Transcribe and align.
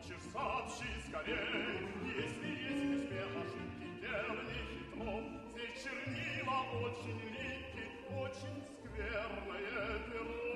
получишь, 0.00 0.24
сообщи 0.32 0.88
скорей. 1.08 1.36
Если 2.16 2.48
есть 2.48 3.02
успех, 3.02 3.28
ошибки 3.36 3.86
верный 4.00 4.60
хитров, 4.72 5.24
все 5.48 5.64
чернила 5.82 6.58
очень 6.82 7.20
липкие, 7.30 7.88
очень 8.18 8.56
скверное 8.84 9.98
перо. 10.10 10.49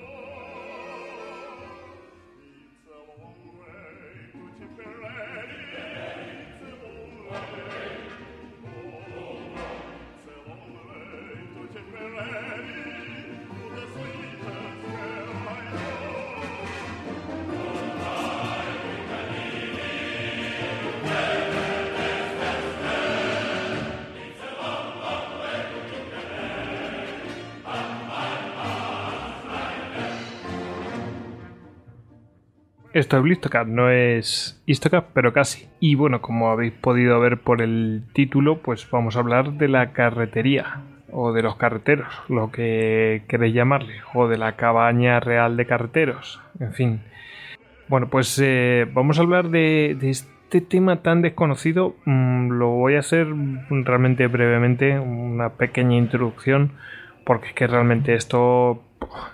Esto 32.95 33.17
es 33.17 33.25
Blistocast, 33.25 33.69
no 33.69 33.91
es 33.91 34.63
Histocast, 34.67 35.09
pero 35.13 35.33
casi. 35.33 35.67
Y 35.81 35.97
bueno, 35.97 36.23
como 36.23 36.53
habéis 36.53 36.75
podido 36.75 37.19
ver 37.19 37.39
por 37.39 37.61
el 37.61 38.05
título, 38.13 38.59
pues 38.59 38.89
vamos 38.89 39.17
a 39.17 39.19
hablar 39.19 39.55
de 39.55 39.67
la 39.67 39.93
carretería, 39.93 40.83
o 41.11 41.33
de 41.33 41.43
los 41.43 41.57
carreteros, 41.57 42.07
lo 42.29 42.53
que 42.53 43.25
queréis 43.27 43.53
llamarle, 43.53 43.95
o 44.15 44.29
de 44.29 44.39
la 44.39 44.55
cabaña 44.55 45.19
real 45.19 45.57
de 45.57 45.67
carreteros, 45.67 46.41
en 46.61 46.73
fin. 46.73 47.01
Bueno, 47.89 48.09
pues 48.11 48.41
eh, 48.41 48.87
vamos 48.95 49.19
a 49.19 49.23
hablar 49.23 49.49
de, 49.49 49.99
este 50.01 50.61
tema 50.61 51.03
tan 51.03 51.21
desconocido. 51.21 51.97
Mm, 52.05 52.51
lo 52.51 52.69
voy 52.69 52.95
a 52.95 53.01
hacer 53.01 53.27
realmente 53.71 54.29
brevemente, 54.29 55.01
una 55.01 55.55
pequeña 55.55 55.97
introducción, 55.97 56.71
porque 57.27 57.49
es 57.49 57.55
que 57.55 57.67
realmente 57.67 58.15
esto 58.15 58.85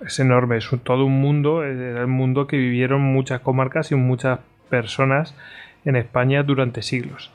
es 0.04 0.18
enorme, 0.20 0.56
es 0.56 0.68
todo 0.84 1.04
un 1.04 1.20
mundo, 1.20 1.62
el 1.64 2.06
mundo 2.06 2.46
que 2.46 2.56
vivieron 2.56 3.00
muchas 3.00 3.40
comarcas 3.40 3.92
y 3.92 3.94
muchas 3.94 4.40
personas 4.68 5.34
en 5.84 5.96
España 5.96 6.42
durante 6.42 6.82
siglos. 6.82 7.32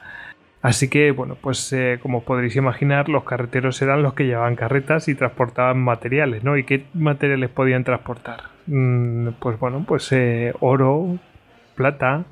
Así 0.61 0.89
que, 0.89 1.11
bueno, 1.11 1.38
pues 1.39 1.72
eh, 1.73 2.00
como 2.02 2.23
podréis 2.23 2.56
imaginar, 2.56 3.08
los 3.08 3.23
carreteros 3.23 3.80
eran 3.83 4.02
los 4.02 4.16
que 4.16 4.25
llevaban 4.25 4.56
carretas 4.56 5.08
y 5.08 5.13
transportaban 5.13 5.80
materiales, 5.80 6.44
¿no? 6.44 6.58
¿Y 6.58 6.63
qué 6.63 6.86
materiales 6.95 7.52
podían 7.52 7.83
transportar? 7.83 8.45
Mm, 8.66 9.30
pues 9.39 9.59
bueno, 9.59 9.86
pues 9.88 10.11
eh, 10.11 10.53
oro, 10.61 11.19
plata, 11.75 12.25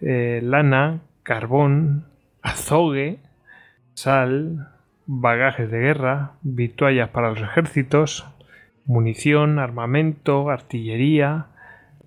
eh, 0.00 0.40
lana, 0.42 0.98
carbón, 1.22 2.06
azogue, 2.42 3.18
sal, 3.94 4.66
bagajes 5.06 5.70
de 5.70 5.78
guerra, 5.78 6.32
vituallas 6.42 7.10
para 7.10 7.30
los 7.30 7.40
ejércitos, 7.40 8.26
munición, 8.90 9.60
armamento, 9.60 10.50
artillería, 10.50 11.46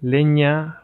leña, 0.02 0.82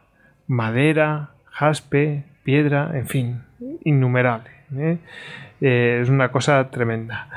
madera, 0.47 1.31
jaspe, 1.51 2.23
piedra, 2.43 2.91
en 2.93 3.07
fin, 3.07 3.41
innumerable. 3.83 4.49
¿eh? 4.77 4.97
Eh, 5.59 5.99
es 6.01 6.07
una 6.07 6.31
cosa 6.31 6.71
tremenda. 6.71 7.27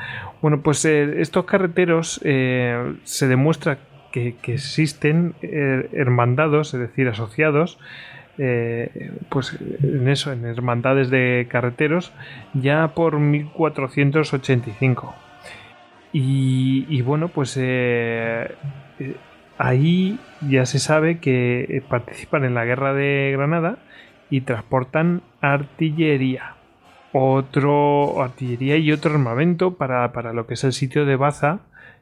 Bueno, 0.41 0.61
pues 0.61 0.85
eh, 0.85 1.21
estos 1.21 1.43
carreteros 1.43 2.21
se 2.23 3.27
demuestra 3.27 3.79
que, 4.13 4.35
existen 4.47 5.35
hermandados, 5.41 6.73
es 6.73 6.79
decir, 6.79 7.09
asociados, 7.09 7.79
pues 9.29 9.59
en 9.83 10.07
eso, 10.07 10.31
en 10.31 10.45
hermandades 10.45 11.09
de 11.09 11.47
carreteros, 11.49 12.13
ya 12.53 12.93
por 12.95 13.19
1485. 13.19 15.22
Y, 16.15 17.01
bueno, 17.01 17.29
pues 17.29 17.57
eh, 17.59 18.55
eh, 18.99 19.15
ahí 19.57 20.19
ya 20.47 20.67
se 20.67 20.77
sabe 20.77 21.17
que 21.17 21.61
eh, 21.61 21.81
participan 21.81 22.45
en 22.45 22.53
la 22.53 22.65
guerra 22.65 22.93
de 22.93 23.31
Granada 23.35 23.79
y 24.29 24.41
transportan 24.41 25.23
artillería. 25.41 26.55
Otro 27.13 28.21
artillería 28.21 28.77
y 28.77 28.91
otro 28.91 29.11
armamento 29.11 29.75
para, 29.75 30.33
lo 30.33 30.45
que 30.45 30.53
es 30.53 30.63
el 30.63 30.73
sitio 30.73 31.05
de 31.05 31.15
Baza 31.15 31.61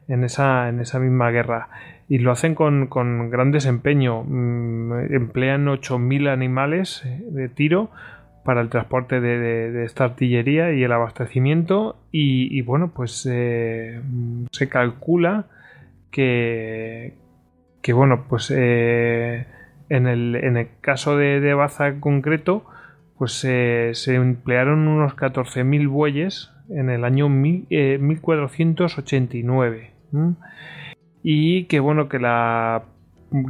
en 0.09 0.25
esa, 0.25 0.67
en 0.67 0.81
esa 0.81 0.99
misma 0.99 1.31
guerra. 1.31 1.69
Y 2.09 2.17
lo 2.17 2.33
hacen 2.33 2.53
con, 2.53 2.89
gran 3.29 3.51
desempeño. 3.51 4.23
Mm, 4.23 5.13
emplean 5.13 5.67
8.000 5.67 6.29
animales 6.29 7.03
de 7.29 7.47
tiro 7.47 7.91
para 8.44 8.62
el 8.62 8.69
transporte 8.69 9.19
de, 9.19 9.84
esta 9.84 10.06
artillería 10.06 10.74
y 10.74 10.84
el 10.84 10.91
abastecimiento. 10.91 11.97
Y, 12.12 12.62
bueno 12.62 12.91
pues 12.94 13.28
eh, 13.29 14.02
se 14.52 14.69
calcula 14.69 15.47
que, 16.12 17.16
que 17.81 17.94
bueno 17.94 18.25
pues 18.28 18.52
eh, 18.56 19.47
en, 19.90 20.06
el, 20.07 20.35
en, 20.35 20.57
el, 20.57 20.68
caso 20.81 21.18
de, 21.18 21.53
Baza 21.53 21.88
en 21.88 22.00
concreto 22.00 22.66
pues 23.18 23.34
se 23.34 23.94
emplearon 24.07 24.88
unos 24.88 25.16
14.000 25.16 25.88
bueyes 25.88 26.52
en 26.69 26.90
el 26.90 27.06
año 27.06 27.29
1489 27.29 29.84
eh, 29.84 29.91
y 31.23 31.66
que 31.66 31.79
bueno 31.79 32.09
que 32.09 32.18
la 32.19 32.84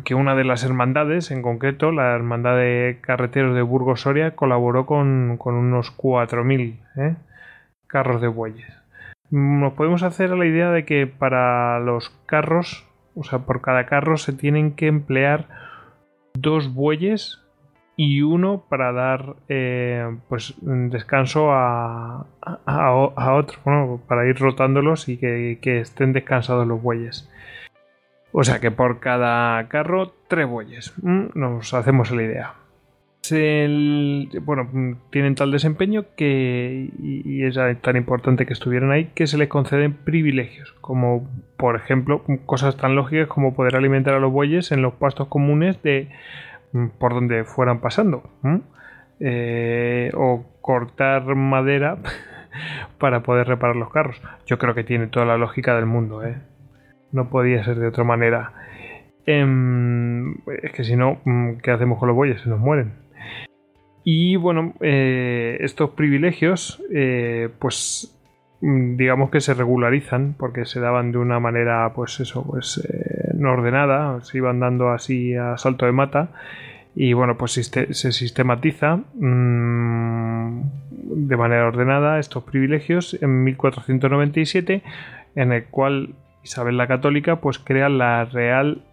que 0.03 0.15
una 0.15 0.35
de 0.35 0.43
las 0.43 0.63
hermandades, 0.63 1.31
en 1.31 1.41
concreto 1.41 1.91
la 1.91 2.13
Hermandad 2.13 2.55
de 2.57 2.99
Carreteros 3.01 3.55
de 3.55 3.61
Burgos 3.61 4.01
Soria, 4.01 4.35
colaboró 4.35 4.85
con, 4.85 5.39
unos 5.43 5.97
4.000 5.97 6.79
¿eh? 6.97 7.15
carros 7.87 8.21
de 8.21 8.27
bueyes. 8.27 8.71
Nos 9.31 9.73
podemos 9.73 10.03
hacer 10.03 10.29
la 10.31 10.45
idea 10.45 10.71
de 10.71 10.85
que 10.85 11.07
para 11.07 11.79
los 11.79 12.09
carros, 12.25 12.85
o 13.15 13.23
sea, 13.23 13.39
por 13.39 13.61
cada 13.61 13.85
carro 13.85 14.17
se 14.17 14.33
tienen 14.33 14.75
que 14.75 14.87
emplear 14.87 15.47
dos 16.33 16.73
bueyes 16.73 17.39
y 17.95 18.21
uno 18.21 18.63
para 18.69 18.91
dar 18.91 19.35
eh, 19.47 20.17
pues 20.27 20.55
descanso 20.61 21.51
a, 21.51 22.25
a, 22.41 23.33
otro, 23.33 24.01
para 24.07 24.27
ir 24.27 24.37
rotándolos 24.37 25.09
y 25.09 25.17
que, 25.17 25.59
que 25.61 25.79
estén 25.79 26.13
descansados 26.13 26.67
los 26.67 26.81
bueyes. 26.81 27.29
O 28.31 28.43
sea 28.43 28.59
que 28.59 28.71
por 28.71 28.99
cada 28.99 29.67
carro, 29.67 30.13
tres 30.27 30.47
bueyes. 30.47 30.93
Mm, 31.01 31.27
nos 31.35 31.73
hacemos 31.73 32.11
la 32.11 32.23
idea. 32.23 32.53
bueno, 34.41 34.97
tienen 35.09 35.35
tal 35.35 35.51
desempeño 35.51 36.05
que, 36.15 36.89
y, 36.99 37.43
es 37.43 37.57
tan 37.81 37.95
importante 37.97 38.45
que 38.45 38.53
estuvieran 38.53 38.91
ahí, 38.91 39.11
que 39.13 39.27
se 39.27 39.37
les 39.37 39.47
conceden 39.47 39.93
privilegios, 39.93 40.73
como 40.81 41.29
por 41.57 41.75
ejemplo 41.75 42.23
cosas 42.45 42.77
tan 42.77 42.95
lógicas 42.95 43.27
como 43.27 43.53
poder 43.53 43.75
alimentar 43.75 44.15
a 44.15 44.19
los 44.19 44.31
bueyes 44.31 44.71
en 44.71 44.81
los 44.81 44.93
pastos 44.93 45.27
comunes 45.27 45.81
de 45.83 46.09
mm, 46.73 46.87
por 46.99 47.13
donde 47.13 47.43
fueran 47.43 47.79
pasando, 47.79 48.23
eh, 49.19 50.11
o 50.15 50.45
cortar 50.61 51.35
madera 51.35 51.97
para 52.97 53.23
poder 53.23 53.47
reparar 53.47 53.75
los 53.75 53.91
carros. 53.91 54.21
Yo 54.45 54.57
creo 54.57 54.73
que 54.73 54.83
tiene 54.83 55.07
toda 55.07 55.25
la 55.25 55.37
lógica 55.37 55.75
del 55.75 55.85
mundo, 55.85 56.23
¿eh? 56.23 56.37
No 57.11 57.29
podía 57.29 57.63
ser 57.63 57.77
de 57.77 57.87
otra 57.87 58.03
manera. 58.03 58.53
Em, 59.25 60.35
es 60.61 60.71
que 60.73 60.83
si 60.83 60.95
no, 60.95 61.19
mm, 61.25 61.57
¿qué 61.63 61.71
hacemos 61.71 61.99
con 61.99 62.07
los 62.07 62.15
bueyes? 62.15 62.41
Se 62.41 62.49
nos 62.49 62.59
mueren. 62.59 62.93
Y 64.03 64.35
bueno, 64.35 64.73
eh, 64.81 65.57
estos 65.61 65.91
privilegios, 65.91 66.83
eh, 66.91 67.49
pues 67.59 68.17
mm, 68.61 68.95
digamos 68.97 69.29
que 69.29 69.41
se 69.41 69.53
regularizan 69.53 70.35
porque 70.37 70.65
se 70.65 70.79
daban 70.79 71.11
de 71.11 71.19
una 71.19 71.39
manera, 71.39 71.91
pues 71.93 72.19
eso, 72.19 72.43
pues 72.45 72.77
eh, 72.89 73.31
no 73.35 73.51
ordenada, 73.53 74.21
se 74.21 74.37
iban 74.37 74.59
dando 74.59 74.89
así 74.89 75.35
a 75.35 75.57
salto 75.57 75.85
de 75.85 75.91
mata. 75.91 76.29
Y 76.93 77.13
bueno, 77.13 77.37
pues 77.37 77.53
se 77.53 78.11
sistematiza 78.11 78.97
mm, 79.15 80.61
de 81.27 81.37
manera 81.37 81.67
ordenada 81.67 82.19
estos 82.19 82.43
privilegios 82.43 83.17
en 83.21 83.43
1497, 83.43 84.83
en 85.35 85.51
el 85.53 85.65
cual 85.65 86.15
Isabel 86.43 86.77
la 86.77 86.87
Católica 86.87 87.37
pues 87.37 87.59
crea 87.59 87.89
la 87.89 88.25
Real, 88.25 88.83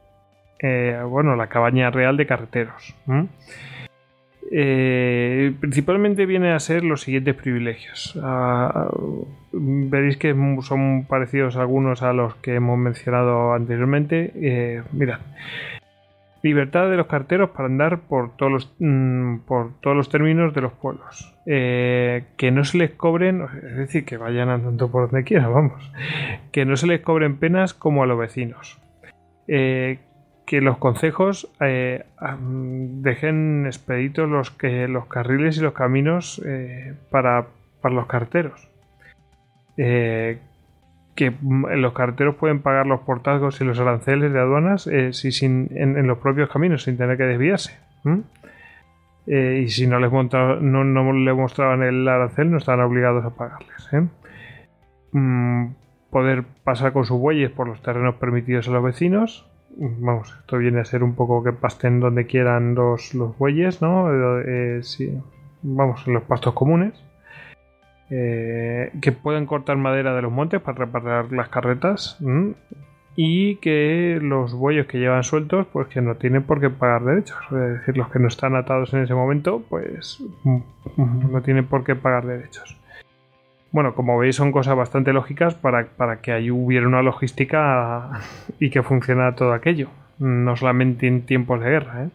eh, 0.61 1.01
bueno, 1.07 1.37
la 1.37 1.49
Cabaña 1.49 1.91
Real 1.91 2.17
de 2.17 2.27
Carreteros. 2.27 2.95
Eh, 4.51 5.53
principalmente 5.61 6.25
viene 6.25 6.53
a 6.53 6.59
ser 6.59 6.83
los 6.85 7.03
siguientes 7.03 7.35
privilegios. 7.35 8.19
Ah, 8.23 8.91
veréis 9.53 10.17
que 10.17 10.35
son 10.63 11.05
parecidos 11.05 11.57
algunos 11.57 12.03
a 12.03 12.13
los 12.13 12.35
que 12.37 12.55
hemos 12.55 12.79
mencionado 12.79 13.53
anteriormente. 13.53 14.33
Eh, 14.35 14.83
mirad, 14.93 15.21
Libertad 16.43 16.89
de 16.89 16.97
los 16.97 17.07
carteros 17.07 17.51
para 17.51 17.67
andar 17.67 18.01
por 18.03 18.37
todos 18.37 18.53
los, 18.53 18.77
mm, 18.79 19.39
por 19.47 19.81
todos 19.81 19.97
los 19.97 20.09
términos 20.09 20.55
de 20.55 20.61
los 20.61 20.73
pueblos. 20.73 21.35
Eh, 21.47 22.25
que 22.37 22.51
no 22.51 22.65
se 22.65 22.79
les 22.79 22.91
cobren, 22.93 23.43
es 23.43 23.77
decir, 23.77 24.05
que 24.05 24.17
vayan 24.17 24.49
andando 24.49 24.91
por 24.91 25.11
donde 25.11 25.25
quieran, 25.25 25.53
vamos. 25.53 25.93
Que 26.53 26.65
no 26.65 26.77
se 26.77 26.87
les 26.87 27.01
cobren 27.01 27.39
penas 27.39 27.75
como 27.75 28.03
a 28.03 28.07
los 28.07 28.19
vecinos. 28.19 28.81
Eh, 29.49 29.99
que 30.49 30.63
los 30.63 30.79
concejos 30.79 31.51
eh, 31.61 32.07
dejen 32.41 33.67
expeditos 33.67 34.29
los, 34.29 34.51
que, 34.51 34.89
los 34.89 35.07
carriles 35.07 35.59
y 35.59 35.61
los 35.61 35.75
caminos 35.75 36.43
eh, 36.47 36.95
para, 37.11 37.49
los 37.85 38.07
carteros. 38.07 38.67
Que 41.19 41.35
los 41.43 41.93
carteros 41.95 42.37
pueden 42.37 42.61
pagar 42.63 42.87
los 42.87 43.01
portazgos 43.01 43.61
y 43.61 43.65
los 43.65 43.81
aranceles 43.81 44.33
de 44.33 44.39
aduanas 44.39 44.89
si, 45.11 45.33
sin, 45.33 45.69
en, 45.75 46.07
los 46.07 46.19
propios 46.19 46.49
caminos 46.49 46.85
sin 46.85 46.97
tener 46.97 47.17
que 47.17 47.25
desviarse. 47.25 47.77
y 49.27 49.69
si 49.69 49.89
no 49.89 49.99
les 49.99 50.13
no, 50.13 51.13
le 51.13 51.35
mostraban 51.35 51.83
el 51.83 52.07
arancel, 52.07 52.53
no 52.53 52.59
estaban 52.59 52.87
obligados 52.87 53.25
a 53.25 53.31
pagarles. 53.31 53.91
Mm, 55.11 55.67
poder 56.11 56.45
pasar 56.63 56.93
con 56.93 57.05
sus 57.05 57.19
bueyes 57.19 57.51
por 57.51 57.67
los 57.67 57.83
terrenos 57.83 58.15
permitidos 58.15 58.69
a 58.69 58.71
los 58.71 58.85
vecinos 58.85 59.49
vamos, 59.79 60.35
esto 60.41 60.59
viene 60.59 60.81
a 60.81 60.85
ser 60.85 61.03
un 61.03 61.15
poco 61.15 61.43
que 61.43 61.53
pasten 61.53 62.01
donde 62.01 62.27
quieran 62.27 62.75
los, 62.75 63.15
los 63.15 63.37
bueyes, 63.39 63.81
¿no? 63.81 64.09
Eh, 64.13 64.81
vamos, 65.63 66.07
en 66.07 66.15
los 66.15 66.23
pastos 66.25 66.55
comunes. 66.55 66.95
Eh, 68.11 68.91
que 69.03 69.13
pueden 69.13 69.45
cortar 69.47 69.77
madera 69.77 70.15
de 70.15 70.23
los 70.23 70.33
montes 70.33 70.61
para 70.61 70.79
reparar 70.79 71.33
las 71.33 71.49
carretas. 71.49 72.19
Y 73.17 73.57
que 73.57 74.19
los 74.23 74.55
bueyes 74.55 74.87
que 74.87 74.99
llevan 74.99 75.25
sueltos, 75.25 75.67
pues 75.73 75.89
que 75.89 76.01
no 76.01 76.15
tienen 76.15 76.45
por 76.45 76.61
qué 76.61 76.71
pagar 76.71 77.05
derechos. 77.05 77.39
Es 77.51 77.79
decir, 77.79 77.97
los 77.97 78.09
que 78.11 78.21
no 78.21 78.29
están 78.29 78.55
atados 78.55 78.95
en 78.95 79.03
ese 79.03 79.15
momento, 79.15 79.63
pues 79.69 80.23
no 80.97 81.43
tienen 81.43 81.67
por 81.67 81.85
qué 81.85 81.97
pagar 81.97 82.27
derechos. 82.27 82.79
Bueno, 83.71 83.95
como 83.95 84.17
veis 84.19 84.37
son 84.37 84.51
cosas 84.51 84.77
bastante 84.77 85.13
lógicas 85.13 85.55
para, 85.55 86.21
que 86.23 86.33
ahí 86.33 86.51
hubiera 86.51 86.87
una 86.87 87.03
logística 87.03 88.21
y 88.59 88.71
que 88.71 88.83
funcionara 88.83 89.35
todo 89.35 89.53
aquello, 89.53 89.89
no 90.19 90.57
solamente 90.57 91.07
en 91.07 91.27
tiempos 91.27 91.61
de 91.61 91.71
guerra. 91.71 92.05
¿eh? 92.05 92.09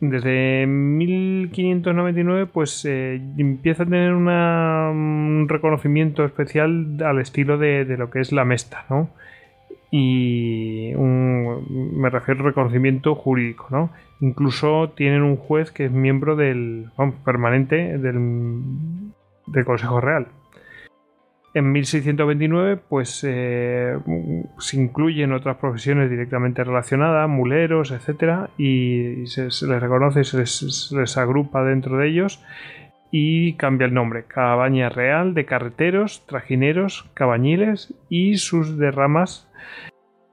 Desde 0.00 0.66
1599 0.66 2.46
pues 2.46 2.86
eh, 2.86 3.20
empieza 3.36 3.82
a 3.82 3.86
tener 3.86 4.14
un 4.14 5.46
reconocimiento 5.46 6.24
especial 6.24 6.96
al 7.04 7.20
estilo 7.20 7.58
de, 7.58 7.84
lo 7.98 8.10
que 8.10 8.20
es 8.20 8.32
la 8.32 8.46
Mesta, 8.46 8.86
¿no? 8.88 9.10
Y 9.90 10.92
me 10.96 12.08
refiero 12.08 12.40
al 12.40 12.46
reconocimiento 12.46 13.14
jurídico, 13.14 13.66
¿no? 13.70 13.90
Incluso 14.20 14.90
tienen 14.96 15.22
un 15.22 15.36
juez 15.36 15.70
que 15.70 15.86
es 15.86 15.92
miembro 15.92 16.34
del 16.36 16.90
permanente 17.24 17.98
del 17.98 19.64
Consejo 19.66 20.00
Real. 20.00 20.28
En 21.52 21.72
1629, 21.72 22.76
pues 22.76 23.24
eh, 23.26 23.98
se 24.58 24.76
incluyen 24.80 25.32
otras 25.32 25.56
profesiones 25.56 26.08
directamente 26.08 26.62
relacionadas, 26.62 27.28
muleros, 27.28 27.90
etcétera, 27.90 28.50
y 28.56 29.26
se, 29.26 29.46
les 29.46 29.80
reconoce 29.80 30.20
y 30.20 30.24
se 30.24 30.38
les, 30.38 31.16
agrupa 31.18 31.64
dentro 31.64 31.98
de 31.98 32.08
ellos 32.08 32.40
y 33.10 33.54
cambia 33.54 33.86
el 33.86 33.94
nombre: 33.94 34.26
Cabaña 34.28 34.90
Real 34.90 35.34
de 35.34 35.44
Carreteros, 35.44 36.24
Trajineros, 36.26 37.10
Cabañiles 37.14 37.94
y 38.08 38.36
sus 38.36 38.78
derramas, 38.78 39.50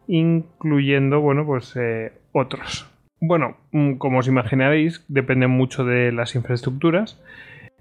incluyendo, 0.08 1.20
bueno, 1.20 1.48
pues 1.48 1.76
eh, 1.78 2.14
otros. 2.32 2.88
Bueno, 3.20 3.58
mm, 3.72 3.94
como 3.94 4.20
os 4.20 4.28
imaginaréis, 4.28 5.04
depende 5.08 5.48
mucho 5.48 5.84
de 5.84 6.12
las 6.12 6.36
infraestructuras. 6.36 7.20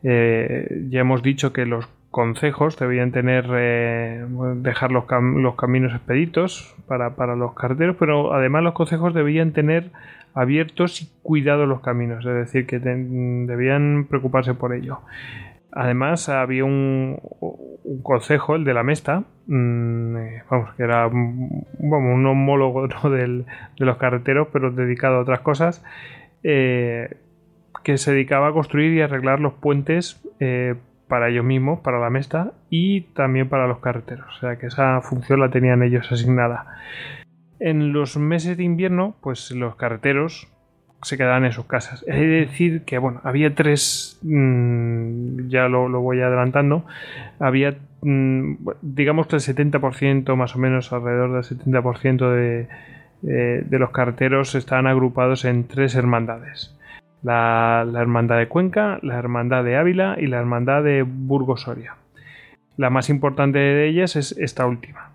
Eh, 0.02 0.86
ya 0.88 1.00
hemos 1.00 1.22
dicho 1.22 1.52
que 1.52 1.66
los 1.66 1.86
concejos 2.16 2.78
debían 2.78 3.12
tener 3.12 3.44
eh, 3.52 4.24
dejar 4.62 4.90
los, 4.90 5.04
caminos 5.04 5.94
expeditos 5.94 6.74
para, 6.86 7.36
los 7.36 7.52
carteros, 7.52 7.94
pero 7.98 8.32
además 8.32 8.62
los 8.62 8.72
concejos 8.72 9.12
debían 9.12 9.52
tener 9.52 9.90
abiertos 10.32 11.02
y 11.02 11.10
cuidados 11.22 11.68
los 11.68 11.82
caminos, 11.82 12.24
es 12.24 12.32
decir, 12.32 12.66
que 12.66 12.78
debían 12.78 14.06
preocuparse 14.08 14.54
por 14.54 14.72
ello. 14.72 15.00
Además, 15.72 16.30
había 16.30 16.64
un, 16.64 17.20
consejo, 18.02 18.56
el 18.56 18.64
de 18.64 18.72
la 18.72 18.82
Mesta, 18.82 19.24
mm, 19.46 20.16
eh, 20.16 20.42
vamos, 20.50 20.74
que 20.74 20.84
era 20.84 21.08
un 21.08 22.26
homólogo 22.26 22.88
de 23.10 23.44
los 23.76 23.96
carreteros, 23.98 24.48
pero 24.54 24.70
dedicado 24.70 25.16
a 25.16 25.20
otras 25.20 25.40
cosas, 25.40 25.84
que 26.42 27.98
se 27.98 28.10
dedicaba 28.10 28.48
a 28.48 28.52
construir 28.52 28.94
y 28.94 29.02
arreglar 29.02 29.40
los 29.40 29.52
puentes 29.52 30.18
eh, 30.40 30.76
para 31.08 31.28
ellos 31.28 31.44
mismos, 31.44 31.80
para 31.80 32.00
la 32.00 32.10
Mesta 32.10 32.52
y 32.70 33.02
también 33.14 33.48
para 33.48 33.66
los 33.66 33.78
carreteros. 33.78 34.26
O 34.36 34.40
sea 34.40 34.56
que 34.56 34.66
esa 34.66 35.00
función 35.02 35.40
la 35.40 35.50
tenían 35.50 35.82
ellos 35.82 36.10
asignada. 36.10 36.66
En 37.58 37.92
los 37.92 38.16
meses 38.16 38.56
de 38.56 38.64
invierno, 38.64 39.16
pues 39.20 39.50
los 39.52 39.76
carreteros 39.76 40.48
se 41.02 41.16
quedaban 41.16 41.44
en 41.44 41.52
sus 41.52 41.66
casas. 41.66 42.04
Es 42.06 42.20
decir 42.20 42.82
que, 42.82 42.98
bueno, 42.98 43.20
había 43.22 43.54
tres, 43.54 44.18
mm, 44.22 45.48
ya 45.48 45.68
lo, 45.68 45.88
voy 46.00 46.20
adelantando, 46.20 46.84
había, 47.38 47.76
mm, 48.02 48.54
digamos 48.82 49.26
que 49.26 49.36
el 49.36 49.40
70% 49.40 50.36
más 50.36 50.56
o 50.56 50.58
menos, 50.58 50.92
alrededor 50.92 51.32
del 51.32 51.44
70% 51.44 52.30
de, 52.30 52.68
eh, 53.22 53.62
de 53.64 53.78
los 53.78 53.90
carreteros 53.90 54.54
estaban 54.54 54.86
agrupados 54.86 55.44
en 55.44 55.64
tres 55.68 55.94
hermandades 55.94 56.76
la, 57.22 57.84
Hermandad 57.94 58.38
de 58.38 58.48
Cuenca, 58.48 58.98
la 59.02 59.18
Hermandad 59.18 59.64
de 59.64 59.76
Ávila 59.76 60.16
y 60.18 60.26
la 60.26 60.38
Hermandad 60.38 60.82
de 60.82 61.02
Burgos 61.02 61.62
Soria. 61.62 61.96
La 62.76 62.90
más 62.90 63.08
importante 63.10 63.58
de 63.58 63.88
ellas 63.88 64.16
es 64.16 64.36
esta 64.38 64.66
última. 64.66 65.10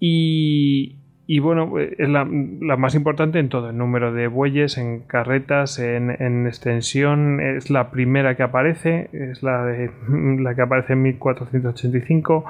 Y, 0.00 0.96
bueno, 1.40 1.78
es 1.78 2.08
la, 2.08 2.24
más 2.24 2.94
importante 2.94 3.38
en 3.38 3.48
todo, 3.48 3.70
en 3.70 3.78
número 3.78 4.12
de 4.12 4.28
bueyes, 4.28 4.78
en 4.78 5.00
carretas, 5.00 5.78
en, 5.78 6.46
extensión, 6.46 7.40
es 7.40 7.70
la 7.70 7.90
primera 7.90 8.36
que 8.36 8.42
aparece, 8.42 9.08
es 9.12 9.42
la, 9.42 9.64
la 10.08 10.54
que 10.54 10.62
aparece 10.62 10.92
en 10.94 11.02
1485, 11.02 12.44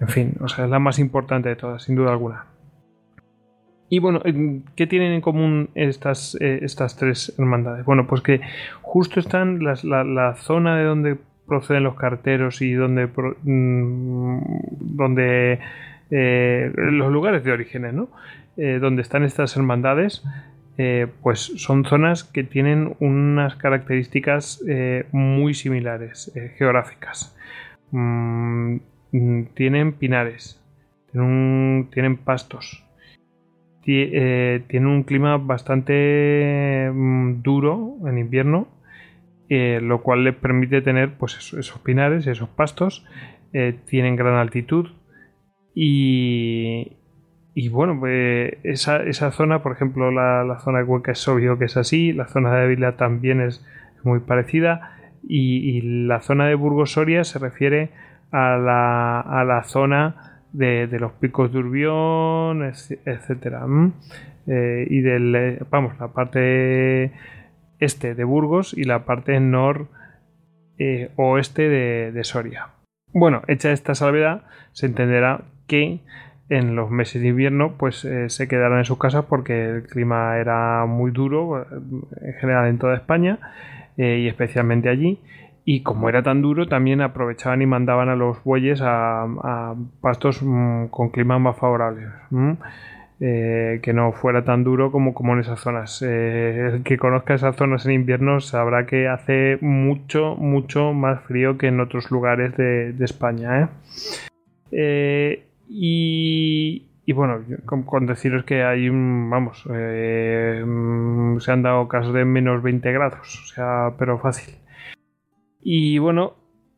en 0.00 0.08
fin, 0.08 0.34
o 0.40 0.48
sea, 0.48 0.64
es 0.64 0.70
la 0.70 0.78
más 0.78 0.98
importante 0.98 1.48
de 1.48 1.56
todas, 1.56 1.82
sin 1.82 1.94
duda 1.94 2.10
alguna. 2.10 2.44
Y 3.90 4.00
bueno, 4.00 4.20
¿qué 4.76 4.86
tienen 4.86 5.12
en 5.12 5.20
común 5.20 5.70
estas, 5.74 6.36
eh, 6.40 6.60
estas 6.62 6.96
tres 6.96 7.34
hermandades? 7.38 7.86
Bueno, 7.86 8.06
pues 8.06 8.20
que 8.20 8.40
justo 8.82 9.18
están 9.18 9.60
la, 9.62 10.34
zona 10.36 10.76
de 10.76 10.84
donde 10.84 11.16
proceden 11.46 11.84
los 11.84 11.94
carteros 11.94 12.60
y 12.60 12.72
donde, 12.72 13.06
mm, 13.06 14.40
donde 14.96 15.58
eh, 16.10 16.70
los 16.74 17.10
lugares 17.10 17.44
de 17.44 17.52
orígenes, 17.52 17.94
¿no? 17.94 18.10
Eh, 18.58 18.78
donde 18.78 19.02
están 19.02 19.24
estas 19.24 19.56
hermandades, 19.56 20.24
pues 21.22 21.40
son 21.56 21.84
zonas 21.84 22.22
que 22.22 22.44
tienen 22.44 22.94
unas 23.00 23.56
características 23.56 24.62
muy 25.10 25.52
similares 25.54 26.32
geográficas. 26.56 27.36
Mm, 27.90 28.76
mm, 29.10 29.42
tienen 29.54 29.92
pinares, 29.94 30.62
tienen 31.10 32.16
pastos, 32.24 32.87
eh, 33.90 34.64
tiene 34.68 34.86
un 34.86 35.02
clima 35.02 35.38
bastante 35.38 36.90
mm, 36.92 37.42
duro 37.42 37.96
en 38.06 38.18
invierno, 38.18 38.68
eh, 39.48 39.80
lo 39.82 40.02
cual 40.02 40.24
le 40.24 40.34
permite 40.34 40.82
tener 40.82 41.14
pues, 41.16 41.54
esos, 41.54 41.78
pinares, 41.78 42.26
esos 42.26 42.50
pastos, 42.50 43.06
eh, 43.54 43.78
tienen 43.86 44.14
gran 44.16 44.34
altitud 44.34 44.88
y, 45.74 46.98
y 47.54 47.68
bueno, 47.70 47.98
esa, 48.62 49.02
esa, 49.04 49.30
zona, 49.30 49.62
por 49.62 49.72
ejemplo, 49.72 50.10
la, 50.10 50.58
zona 50.62 50.80
de 50.80 50.84
Cuenca 50.84 51.12
es 51.12 51.26
obvio 51.26 51.58
que 51.58 51.64
es 51.64 51.76
así, 51.78 52.12
la 52.12 52.26
zona 52.26 52.54
de 52.54 52.64
Ávila 52.64 52.96
también 52.98 53.40
es 53.40 53.64
muy 54.04 54.20
parecida 54.20 54.98
y, 55.26 55.80
la 55.80 56.20
zona 56.20 56.46
de 56.46 56.54
Burgos 56.56 56.92
Soria 56.92 57.24
se 57.24 57.38
refiere 57.38 57.90
a 58.32 58.58
la, 58.58 59.20
a 59.20 59.44
la 59.44 59.62
zona 59.64 60.37
de, 60.52 60.88
los 60.98 61.12
picos 61.12 61.52
de 61.52 61.58
Urbión, 61.58 62.62
etcétera. 62.64 63.66
Eh, 64.46 64.86
y 64.88 65.00
del, 65.00 65.34
eh, 65.34 65.58
vamos, 65.70 65.98
la 66.00 66.08
parte 66.08 67.12
este 67.80 68.14
de 68.14 68.24
Burgos 68.24 68.74
y 68.76 68.84
la 68.84 69.04
parte 69.04 69.38
nor 69.40 69.88
eh, 70.78 71.10
oeste 71.16 71.68
de, 71.68 72.24
Soria. 72.24 72.68
Bueno, 73.12 73.42
hecha 73.46 73.72
esta 73.72 73.94
salvedad, 73.94 74.42
se 74.72 74.86
entenderá 74.86 75.42
que 75.66 76.00
en 76.48 76.76
los 76.76 76.90
meses 76.90 77.20
de 77.20 77.28
invierno 77.28 77.74
pues 77.76 78.08
se 78.28 78.48
quedaron 78.48 78.78
en 78.78 78.86
sus 78.86 78.98
casas 78.98 79.26
porque 79.26 79.68
el 79.68 79.82
clima 79.82 80.38
era 80.38 80.86
muy 80.86 81.10
duro 81.10 81.66
en 81.70 82.34
general 82.40 82.68
en 82.68 82.78
toda 82.78 82.96
España 82.96 83.38
y 83.98 84.26
especialmente 84.26 84.88
allí 84.88 85.20
y 85.70 85.82
como 85.82 86.08
era 86.08 86.22
tan 86.22 86.40
duro, 86.40 86.66
también 86.66 87.02
aprovechaban 87.02 87.60
y 87.60 87.66
mandaban 87.66 88.08
a 88.08 88.16
los 88.16 88.42
bueyes 88.42 88.80
a, 88.82 89.74
pastos 90.00 90.42
mm, 90.42 90.86
con 90.86 91.10
climas 91.10 91.42
más 91.42 91.58
favorables. 91.58 92.08
Eh, 93.20 93.78
que 93.82 93.92
no 93.92 94.12
fuera 94.12 94.44
tan 94.44 94.64
duro 94.64 94.90
como, 94.90 95.12
como 95.12 95.34
en 95.34 95.40
esas 95.40 95.60
zonas. 95.60 96.00
Eh, 96.00 96.70
el 96.72 96.82
que 96.84 96.96
conozca 96.96 97.34
esas 97.34 97.54
zonas 97.54 97.84
en 97.84 97.92
invierno 97.92 98.40
sabrá 98.40 98.86
que 98.86 99.08
hace 99.08 99.58
mucho, 99.60 100.36
mucho 100.36 100.94
más 100.94 101.20
frío 101.24 101.58
que 101.58 101.66
en 101.66 101.80
otros 101.80 102.10
lugares 102.10 102.56
de, 102.56 102.94
España. 103.04 103.68
¿eh? 104.72 105.44
y, 105.68 107.12
bueno, 107.12 107.40
con, 107.66 108.06
deciros 108.06 108.42
que 108.44 108.62
hay, 108.62 108.88
vamos, 108.88 109.66
mm, 109.66 111.40
se 111.40 111.52
han 111.52 111.62
dado 111.62 111.88
casos 111.88 112.14
de 112.14 112.24
menos 112.24 112.62
20 112.62 112.90
grados, 112.90 113.38
o 113.44 113.46
sea, 113.54 113.92
pero 113.98 114.18
fácil. 114.18 114.54
Y 115.60 115.98
bueno, 115.98 116.34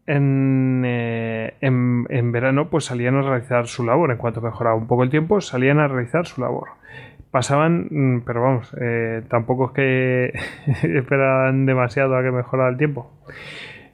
en, 0.06 0.82
eh, 0.84 1.54
en, 1.60 2.32
verano 2.32 2.68
pues 2.68 2.86
salían 2.86 3.16
a 3.16 3.22
realizar 3.22 3.66
su 3.66 3.84
labor. 3.84 4.10
En 4.10 4.16
cuanto 4.16 4.40
mejoraba 4.40 4.76
un 4.76 4.86
poco 4.86 5.02
el 5.02 5.10
tiempo, 5.10 5.40
salían 5.40 5.78
a 5.78 5.88
realizar 5.88 6.26
su 6.26 6.40
labor. 6.40 6.68
Pasaban, 7.30 7.86
mm, 7.90 8.22
pero 8.26 8.42
vamos, 8.42 8.74
eh, 8.80 9.22
tampoco 9.28 9.66
es 9.66 9.72
que 9.72 10.32
esperaban 10.98 11.66
demasiado 11.66 12.16
a 12.16 12.22
que 12.22 12.30
mejorara 12.30 12.70
el 12.70 12.76
tiempo. 12.76 13.12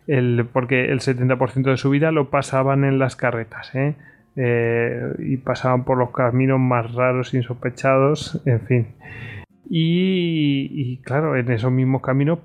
El, 0.07 0.47
porque 0.53 0.87
el 0.87 1.01
70% 1.01 1.71
de 1.71 1.77
su 1.77 1.91
vida 1.91 2.13
lo 2.13 2.31
pasaban 2.31 2.85
en 2.85 2.99
las 2.99 3.17
carretas. 3.17 3.75
¿eh? 3.75 3.95
Eh, 4.37 5.15
y 5.19 5.39
pasaban 5.39 5.85
por 5.85 5.97
los 5.97 6.11
caminos 6.11 6.61
más 6.61 6.93
raros, 6.93 7.33
insospechados, 7.33 8.43
en 8.45 8.61
fin. 8.61 8.87
Y, 9.69 10.99
claro, 10.99 11.37
en 11.37 11.51
esos 11.51 11.73
mismos 11.73 12.03
caminos 12.03 12.39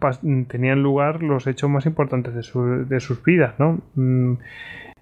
tenían 0.48 0.82
lugar 0.82 1.22
los 1.22 1.46
hechos 1.46 1.70
más 1.70 1.86
importantes 1.86 2.34
de, 2.34 3.00
sus 3.00 3.24
vidas, 3.24 3.54
¿no? 3.60 3.80
Mm, 3.96 4.38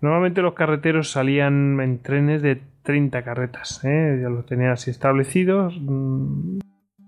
normalmente 0.02 0.42
los 0.42 0.54
carreteros 0.54 1.12
salían 1.12 1.80
en 1.80 2.00
trenes 2.00 2.42
de 2.42 2.62
30 2.84 3.24
carretas, 3.24 3.82
¿eh? 3.86 4.20
ya 4.22 4.30
los 4.30 4.46
tenían 4.46 4.72
así 4.72 4.92
establecidos, 4.92 5.80
mm, 5.80 6.60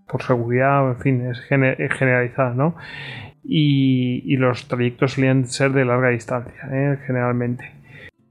por 0.08 0.24
seguridad, 0.24 0.90
en 0.92 0.98
fin, 0.98 1.22
es, 1.28 1.40
generalizada, 1.42 2.54
¿no? 2.54 2.76
Y, 3.44 4.22
y, 4.26 4.38
los 4.38 4.68
trayectos 4.68 5.14
solían 5.14 5.48
ser 5.48 5.72
de 5.72 5.84
larga 5.84 6.10
distancia, 6.10 6.70
¿eh? 6.72 7.00
generalmente. 7.06 7.81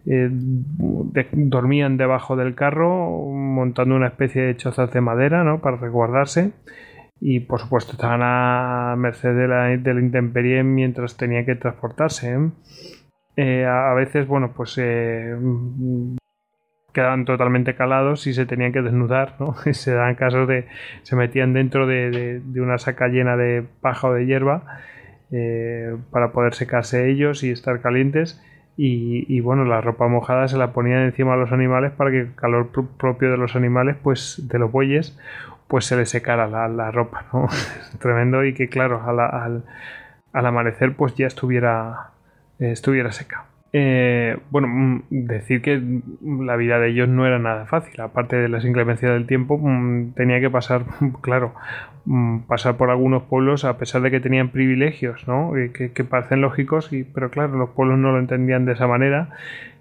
Eh, 0.06 0.28
dormían 0.30 1.98
debajo 1.98 2.34
del 2.34 2.54
carro 2.54 3.18
montando 3.34 3.96
una 3.96 4.06
especie 4.06 4.40
de 4.40 4.56
chozas 4.56 4.90
de 4.92 5.02
madera 5.02 5.44
¿no? 5.44 5.60
para 5.60 5.76
resguardarse 5.76 6.52
y 7.20 7.40
por 7.40 7.60
supuesto 7.60 7.92
estaban 7.92 8.22
a 8.22 8.94
merced 8.96 9.34
de 9.34 9.46
la, 9.46 9.74
intemperie 9.74 10.62
mientras 10.62 11.18
tenían 11.18 11.44
que 11.44 11.54
transportarse. 11.54 12.32
¿eh? 12.32 12.50
Eh, 13.36 13.66
a, 13.66 13.92
veces, 13.92 14.26
bueno, 14.26 14.52
pues 14.56 14.74
quedaban 16.94 17.26
totalmente 17.26 17.74
calados 17.74 18.26
y 18.26 18.32
se 18.32 18.46
tenían 18.46 18.72
que 18.72 18.80
desnudar, 18.80 19.34
¿no? 19.38 19.54
se 19.72 19.92
dan 19.92 20.14
casos 20.14 20.48
de 20.48 20.66
se 21.02 21.14
metían 21.14 21.52
dentro 21.52 21.86
de, 21.86 22.40
de, 22.40 22.60
una 22.62 22.78
saca 22.78 23.08
llena 23.08 23.36
de 23.36 23.64
paja 23.82 24.08
o 24.08 24.14
de 24.14 24.24
hierba 24.24 24.64
para 26.10 26.32
poder 26.32 26.54
secarse 26.54 27.08
ellos 27.08 27.44
y 27.44 27.50
estar 27.50 27.80
calientes 27.80 28.42
y, 28.82 29.40
bueno, 29.40 29.66
la 29.66 29.82
ropa 29.82 30.08
mojada 30.08 30.48
se 30.48 30.56
la 30.56 30.72
ponían 30.72 31.02
encima 31.02 31.34
a 31.34 31.36
los 31.36 31.52
animales 31.52 31.92
para 31.92 32.10
que 32.10 32.20
el 32.20 32.34
calor 32.34 32.70
propio 32.70 33.30
de 33.30 33.36
los 33.36 33.54
animales, 33.54 33.96
pues 34.02 34.48
de 34.48 34.58
los 34.58 34.72
bueyes, 34.72 35.18
pues 35.68 35.84
se 35.84 35.96
les 35.96 36.08
secara 36.08 36.46
la, 36.46 36.90
ropa, 36.90 37.26
¿no? 37.30 37.46
Tremendo 38.00 38.42
y 38.42 38.54
que 38.54 38.70
claro, 38.70 39.02
al, 39.04 39.20
al, 40.32 40.46
amanecer 40.46 40.96
pues 40.96 41.14
ya 41.14 41.26
estuviera, 41.26 42.12
estuviera 42.58 43.12
seca. 43.12 43.49
Eh, 43.72 44.36
bueno, 44.50 44.66
mm, 44.68 45.02
decir 45.10 45.62
que 45.62 45.80
la 46.22 46.56
vida 46.56 46.80
de 46.80 46.90
ellos 46.90 47.08
no 47.08 47.26
era 47.26 47.38
nada 47.38 47.66
fácil, 47.66 48.00
aparte 48.00 48.36
de 48.36 48.48
las 48.48 48.64
inclemencias 48.64 49.12
del 49.12 49.26
tiempo, 49.26 49.58
mm, 49.58 50.14
tenía 50.14 50.40
que 50.40 50.50
pasar, 50.50 50.84
claro, 51.20 51.54
mm, 52.04 52.40
pasar 52.40 52.76
por 52.76 52.90
algunos 52.90 53.22
pueblos 53.24 53.64
a 53.64 53.78
pesar 53.78 54.02
de 54.02 54.10
que 54.10 54.20
tenían 54.20 54.48
privilegios, 54.50 55.26
¿no? 55.28 55.52
Que, 55.72 56.04
parecen 56.04 56.40
lógicos, 56.40 56.92
y, 56.92 57.04
pero 57.04 57.30
claro, 57.30 57.56
los 57.56 57.70
pueblos 57.70 57.98
no 57.98 58.12
lo 58.12 58.18
entendían 58.18 58.64
de 58.64 58.72
esa 58.72 58.86
manera. 58.88 59.30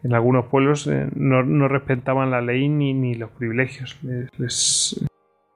En 0.04 0.14
algunos 0.14 0.46
pueblos 0.46 0.88
eh, 0.88 1.08
no, 1.16 1.68
respetaban 1.68 2.32
la 2.32 2.42
ley 2.42 2.70
ni, 2.70 2.94
ni 2.94 3.16
los 3.16 3.32
privilegios, 3.32 4.00
les, 4.38 5.06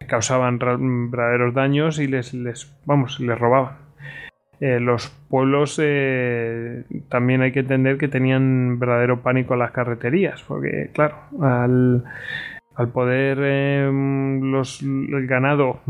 causaban 0.07 0.59
verdaderos 0.59 1.53
daños 1.53 1.99
y 1.99 2.07
les, 2.07 2.33
les, 2.33 2.75
vamos, 2.85 3.19
les 3.19 3.37
robaban. 3.37 3.82
Eh, 4.63 4.79
los 4.79 5.09
pueblos 5.27 5.77
eh, 5.83 6.85
también 7.09 7.41
hay 7.41 7.51
que 7.51 7.59
entender 7.59 7.97
que 7.97 8.07
tenían 8.07 8.79
verdadero 8.79 9.21
pánico 9.21 9.55
a 9.55 9.57
las 9.57 9.71
carreterías, 9.71 10.41
porque 10.43 10.89
claro, 10.93 11.17
al, 11.41 12.05
poder 12.93 13.39
em, 13.41 14.53
los, 14.53 14.81
el 14.81 15.27
ganado, 15.27 15.81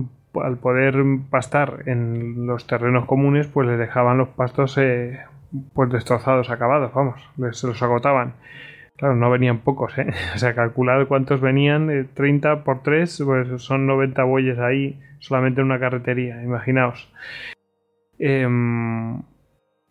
al 0.44 0.58
poder 0.58 0.96
pastar 1.30 1.84
en 1.86 2.48
los 2.48 2.66
terrenos 2.66 3.06
comunes, 3.06 3.46
pues 3.46 3.68
les 3.68 3.78
dejaban 3.78 4.18
los 4.18 4.30
pastos 4.30 4.76
eh, 4.80 5.20
pues 5.76 5.92
destrozados, 5.92 6.50
acabados, 6.50 6.92
vamos, 6.96 7.22
les 7.38 7.64
los 7.64 7.84
agotaban. 7.84 8.34
Claro, 8.98 9.16
no 9.16 9.30
venían 9.30 9.60
pocos, 9.60 9.96
¿eh? 10.00 10.08
O 10.34 10.40
sea, 10.40 10.56
calculad 10.56 11.06
cuántos 11.06 11.42
venían, 11.42 12.10
30 12.16 12.64
por 12.64 12.82
3, 12.82 13.22
pues 13.24 13.62
son 13.62 13.86
90 13.86 14.24
bueyes 14.24 14.58
ahí, 14.58 15.00
solamente 15.20 15.62
en 15.62 15.68
una 15.68 15.80
carretería, 15.80 16.42
imaginaos. 16.42 17.14
Em, 18.26 19.22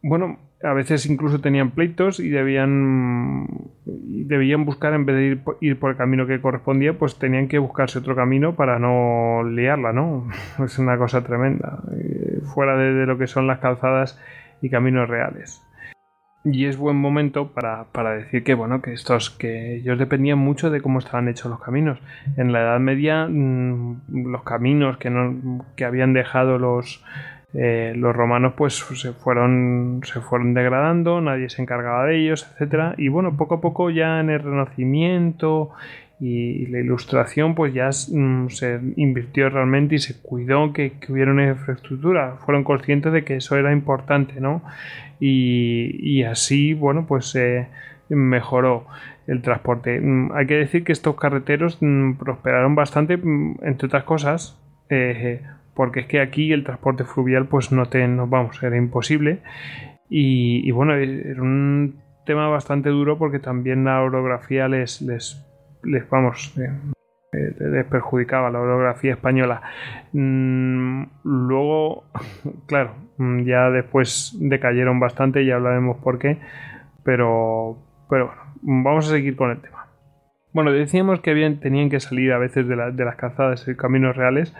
bueno, 0.02 0.38
a 0.62 0.72
veces 0.72 1.04
incluso 1.04 1.42
tenían 1.42 1.72
pleitos 1.72 2.18
y 2.18 2.30
debían, 2.30 3.46
debían 3.84 4.64
buscar, 4.64 4.94
en 4.94 5.04
vez 5.04 5.16
de 5.16 5.56
ir, 5.60 5.78
por 5.78 5.90
el 5.90 5.96
camino 5.98 6.26
que 6.26 6.40
correspondía, 6.40 6.98
pues 6.98 7.18
tenían 7.18 7.46
que 7.46 7.58
buscarse 7.58 7.98
otro 7.98 8.16
camino 8.16 8.56
para 8.56 8.78
no 8.78 9.42
liarla, 9.44 9.92
¿no? 9.92 10.28
Es 10.64 10.78
una 10.78 10.96
cosa 10.96 11.22
tremenda, 11.22 11.82
eh, 11.92 12.40
fuera 12.54 12.74
de, 12.78 13.04
lo 13.04 13.18
que 13.18 13.26
son 13.26 13.46
las 13.46 13.58
calzadas 13.58 14.18
y 14.62 14.70
caminos 14.70 15.10
reales. 15.10 15.62
Y 16.42 16.64
es 16.64 16.78
buen 16.78 16.96
momento 16.96 17.52
para, 17.52 18.14
decir 18.14 18.44
que, 18.44 18.54
bueno, 18.54 18.80
que 18.80 18.94
estos, 18.94 19.28
que 19.28 19.76
ellos 19.76 19.98
dependían 19.98 20.38
mucho 20.38 20.70
de 20.70 20.80
cómo 20.80 21.00
estaban 21.00 21.28
hechos 21.28 21.50
los 21.50 21.60
caminos. 21.60 22.00
En 22.38 22.50
la 22.50 22.62
Edad 22.62 22.80
Media, 22.80 23.28
mm, 23.28 24.26
los 24.32 24.42
caminos 24.42 24.96
que, 24.96 25.10
no, 25.10 25.66
que 25.76 25.84
habían 25.84 26.14
dejado 26.14 26.58
los, 26.58 27.04
eh, 27.54 27.92
los 27.96 28.16
romanos 28.16 28.54
pues 28.56 28.74
se 28.76 29.12
fueron, 29.12 30.00
se 30.04 30.20
fueron 30.20 30.54
degradando, 30.54 31.20
nadie 31.20 31.50
se 31.50 31.60
encargaba 31.60 32.06
de 32.06 32.18
ellos, 32.18 32.48
etcétera 32.52 32.94
Y 32.96 33.08
bueno, 33.08 33.36
poco 33.36 33.56
a 33.56 33.60
poco 33.60 33.90
ya 33.90 34.20
en 34.20 34.30
el 34.30 34.40
Renacimiento 34.40 35.70
y 36.18 36.66
la 36.66 36.78
Ilustración 36.78 37.54
pues 37.54 37.74
ya 37.74 37.90
mm, 37.90 38.48
se 38.48 38.80
invirtió 38.96 39.50
realmente 39.50 39.96
y 39.96 39.98
se 39.98 40.22
cuidó 40.22 40.72
que, 40.72 40.92
hubiera 41.08 41.32
una 41.32 41.48
infraestructura. 41.48 42.36
Fueron 42.46 42.64
conscientes 42.64 43.12
de 43.12 43.24
que 43.24 43.36
eso 43.36 43.56
era 43.56 43.72
importante, 43.72 44.40
¿no? 44.40 44.62
Y, 45.18 46.22
así, 46.24 46.74
bueno, 46.74 47.06
pues 47.06 47.26
se 47.26 47.68
mejoró 48.08 48.86
el 49.26 49.42
transporte. 49.42 50.00
Mm, 50.00 50.32
hay 50.32 50.46
que 50.46 50.54
decir 50.54 50.84
que 50.84 50.92
estos 50.92 51.16
carreteros 51.16 51.78
mm, 51.80 52.14
prosperaron 52.14 52.74
bastante, 52.76 53.14
entre 53.14 53.86
otras 53.86 54.04
cosas, 54.04 54.58
eh, 54.90 55.42
porque 55.74 56.00
es 56.00 56.06
que 56.06 56.20
aquí 56.20 56.52
el 56.52 56.64
transporte 56.64 57.04
fluvial 57.04 57.46
pues 57.46 57.72
no 57.72 57.86
te 57.86 58.06
vamos 58.06 58.62
era 58.62 58.76
imposible. 58.76 59.40
Y, 60.08 60.70
bueno 60.72 60.94
era 60.94 61.40
un 61.40 62.02
tema 62.26 62.48
bastante 62.48 62.90
duro 62.90 63.18
porque 63.18 63.38
también 63.38 63.84
la 63.84 64.02
orografía 64.02 64.68
les 64.68 65.00
les, 65.00 65.42
les 65.82 66.08
vamos 66.10 66.54
eh, 66.58 66.70
eh, 67.32 67.54
les 67.58 67.86
perjudicaba 67.86 68.50
la 68.50 68.60
orografía 68.60 69.12
española. 69.12 69.62
Mm, 70.12 71.04
luego 71.24 72.04
claro 72.66 72.94
mm, 73.16 73.44
ya 73.44 73.70
después 73.70 74.36
decayeron 74.38 75.00
bastante 75.00 75.46
ya 75.46 75.54
hablaremos 75.54 75.96
por 75.98 76.18
qué 76.18 76.38
pero 77.04 77.78
pero 78.10 78.26
bueno 78.26 78.42
vamos 78.62 79.08
a 79.08 79.12
seguir 79.12 79.36
con 79.36 79.50
el 79.50 79.60
tema. 79.60 79.86
Bueno, 80.52 80.70
decíamos 80.70 81.20
que 81.20 81.34
tenían 81.62 81.88
que 81.88 81.98
salir 81.98 82.30
a 82.32 82.38
veces 82.38 82.68
de, 82.68 82.76
de 82.76 83.04
las 83.06 83.16
calzadas 83.16 83.66
y 83.66 83.74
caminos 83.74 84.16
reales 84.16 84.54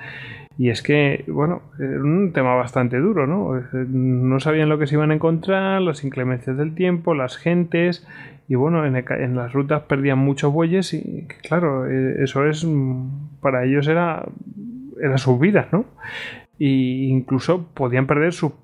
y 0.59 0.68
es 0.68 0.82
que, 0.82 1.25
bueno, 1.28 1.62
era 1.78 2.02
un 2.02 2.32
tema 2.32 2.54
bastante 2.54 2.99
duro, 2.99 3.26
¿no? 3.26 3.61
No 3.73 4.40
sabían 4.40 4.68
lo 4.68 4.78
que 4.78 4.87
se 4.87 4.97
iban 4.97 5.11
a 5.11 5.14
encontrar, 5.14 5.80
las 5.80 6.04
inclemencias 6.04 6.56
del 6.56 6.75
tiempo, 6.75 7.14
las 7.14 7.37
gentes, 7.37 8.06
y 8.49 8.54
bueno, 8.54 8.85
en, 8.85 9.37
las 9.37 9.52
rutas 9.52 9.82
perdían 9.82 10.18
muchos 10.18 10.52
bueyes 10.52 10.92
y, 10.92 11.26
claro, 11.42 11.87
e, 11.87 12.23
eso 12.23 12.47
es, 12.47 12.66
para 13.40 13.64
ellos 13.64 13.88
era, 13.88 14.26
era 15.00 15.16
sus 15.16 15.40
vidas, 15.40 15.73
¿no? 15.73 15.87
Y 16.59 17.06
incluso 17.06 17.68
podían 17.73 18.06
perder 18.06 18.32
su, 18.32 18.54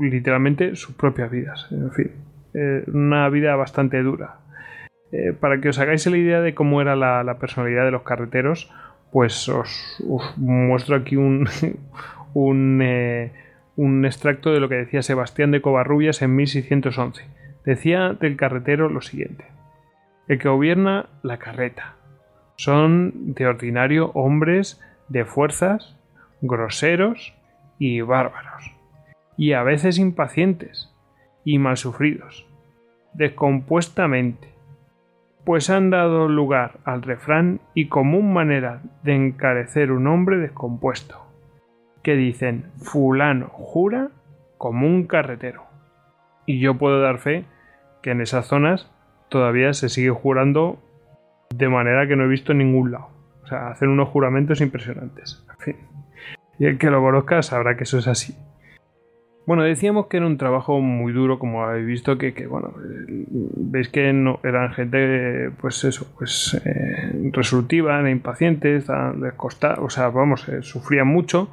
literalmente 0.00 0.74
sus 0.74 0.94
propias 0.94 1.30
vidas, 1.30 1.68
en 1.70 1.92
fin, 1.92 2.10
eh, 2.54 2.84
una 2.92 3.28
vida 3.28 3.54
bastante 3.56 4.02
dura. 4.02 4.36
Eh, 5.12 5.34
para 5.38 5.60
que 5.60 5.68
os 5.68 5.78
hagáis 5.78 6.06
la 6.06 6.16
idea 6.16 6.40
de 6.40 6.54
cómo 6.54 6.80
era 6.80 6.96
la 6.96 7.38
personalidad 7.38 7.84
de 7.84 7.90
los 7.90 8.02
carreteros, 8.02 8.70
pues 9.12 9.48
os, 9.48 10.02
muestro 10.36 10.96
aquí 10.96 11.16
un, 12.34 12.80
eh, 12.82 13.32
un, 13.76 14.04
extracto 14.04 14.52
de 14.52 14.60
lo 14.60 14.68
que 14.68 14.76
decía 14.76 15.02
Sebastián 15.02 15.50
de 15.50 15.60
Covarrubias 15.60 16.22
en 16.22 16.36
1611. 16.36 17.24
Decía 17.64 18.14
del 18.14 18.36
carretero 18.36 18.88
lo 18.88 19.00
siguiente. 19.00 19.44
El 20.28 20.38
que 20.38 20.48
gobierna 20.48 21.08
la 21.22 21.38
carreta. 21.38 21.94
Son 22.56 23.34
de 23.34 23.46
ordinario 23.46 24.10
hombres 24.14 24.80
de 25.08 25.24
fuerzas, 25.24 25.96
groseros 26.40 27.34
y 27.78 28.00
bárbaros, 28.02 28.70
y 29.36 29.54
a 29.54 29.62
veces 29.62 29.98
impacientes 29.98 30.90
y 31.44 31.58
mal 31.58 31.76
sufridos, 31.76 32.46
descompuestamente, 33.14 34.48
pues 35.44 35.70
han 35.70 35.90
dado 35.90 36.28
lugar 36.28 36.78
al 36.84 37.02
refrán 37.02 37.60
y 37.74 37.88
común 37.88 38.32
manera 38.32 38.82
de 39.02 39.14
encarecer 39.14 39.92
un 39.92 40.06
hombre 40.06 40.38
descompuesto, 40.38 41.26
que 42.02 42.14
dicen 42.14 42.70
fulano 42.76 43.48
jura 43.48 44.10
como 44.58 44.86
un 44.86 45.06
carretero. 45.06 45.64
Y 46.46 46.60
yo 46.60 46.76
puedo 46.78 47.00
dar 47.00 47.18
fe 47.18 47.44
que 48.02 48.10
en 48.10 48.20
esas 48.20 48.46
zonas 48.46 48.90
todavía 49.28 49.72
se 49.72 49.88
sigue 49.88 50.10
jurando 50.10 50.78
de 51.54 51.68
manera 51.68 52.06
que 52.06 52.16
no 52.16 52.24
he 52.24 52.28
visto 52.28 52.52
en 52.52 52.58
ningún 52.58 52.92
lado. 52.92 53.08
O 53.42 53.46
sea, 53.46 53.68
hacen 53.68 53.88
unos 53.88 54.08
juramentos 54.08 54.60
impresionantes. 54.60 55.44
En 55.50 55.58
fin. 55.58 55.76
Y 56.58 56.66
el 56.66 56.78
que 56.78 56.90
lo 56.90 57.00
conozca 57.00 57.42
sabrá 57.42 57.76
que 57.76 57.84
eso 57.84 57.98
es 57.98 58.06
así. 58.06 58.36
Bueno, 59.46 59.64
decíamos 59.64 60.06
que 60.06 60.18
era 60.18 60.26
un 60.26 60.38
trabajo 60.38 60.80
muy 60.80 61.12
duro, 61.12 61.38
como 61.38 61.64
habéis 61.64 61.86
visto, 61.86 62.18
que, 62.18 62.46
bueno, 62.46 62.72
veis 63.08 63.88
que 63.88 64.12
no, 64.12 64.38
eran 64.44 64.72
gente, 64.72 65.50
pues 65.60 65.82
eso, 65.84 66.06
pues 66.16 66.60
eh, 66.64 67.30
resolutiva, 67.32 68.00
o 69.78 69.90
sea, 69.90 70.08
vamos, 70.10 70.48
eh, 70.48 70.62
sufrían 70.62 71.08
mucho 71.08 71.50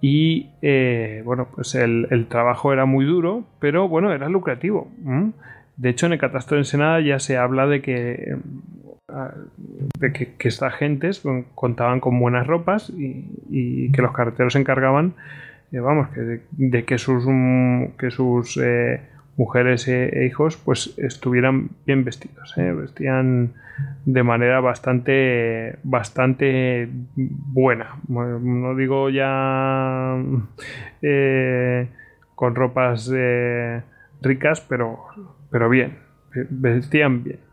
y 0.00 0.50
eh, 0.62 1.22
bueno, 1.24 1.48
pues 1.54 1.74
el, 1.74 2.26
trabajo 2.28 2.72
era 2.72 2.86
muy 2.86 3.04
duro, 3.04 3.44
pero 3.58 3.88
bueno, 3.88 4.12
era 4.12 4.28
lucrativo. 4.28 4.88
De 5.76 5.90
hecho, 5.90 6.06
en 6.06 6.12
el 6.12 6.18
catastro 6.18 6.56
de 6.56 6.62
Ensenada 6.62 7.00
ya 7.00 7.18
se 7.18 7.36
habla 7.36 7.66
de 7.66 7.82
que 7.82 8.36
de 10.00 10.12
que, 10.12 10.50
gentes 10.78 11.22
contaban 11.54 12.00
con 12.00 12.18
buenas 12.18 12.46
ropas 12.46 12.90
y, 12.90 13.90
que 13.92 14.02
los 14.02 14.12
carreteros 14.12 14.54
se 14.54 14.58
encargaban, 14.58 15.14
eh, 15.72 15.80
vamos, 15.80 16.08
que 16.10 16.40
de, 16.52 16.84
que 16.84 16.98
sus, 16.98 17.24
que 17.98 18.10
sus 18.10 18.56
eh, 18.62 19.00
mujeres 19.36 19.88
e, 19.88 20.08
e, 20.08 20.26
hijos 20.26 20.56
pues 20.56 20.94
estuvieran 20.98 21.70
bien 21.86 22.04
vestidos, 22.04 22.56
¿eh? 22.56 22.72
vestían 22.72 23.54
de 24.04 24.22
manera 24.22 24.60
bastante 24.60 25.76
bastante 25.82 26.88
buena. 27.16 27.96
no 28.08 28.74
digo 28.74 29.10
ya 29.10 30.16
con 32.34 32.54
ropas 32.54 33.10
ricas, 34.22 34.60
pero, 34.62 35.00
pero 35.50 35.68
bien, 35.68 35.98
vestían 36.32 37.22
bien 37.22 37.46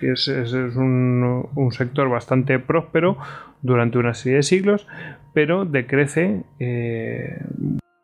que 0.00 0.12
es, 0.12 0.28
un, 0.28 1.68
sector 1.72 2.08
bastante 2.08 2.58
próspero 2.58 3.18
durante 3.62 3.98
una 3.98 4.14
serie 4.14 4.36
de 4.36 4.42
siglos, 4.42 4.86
pero 5.34 5.64
decrece, 5.64 6.42
eh, 6.58 7.42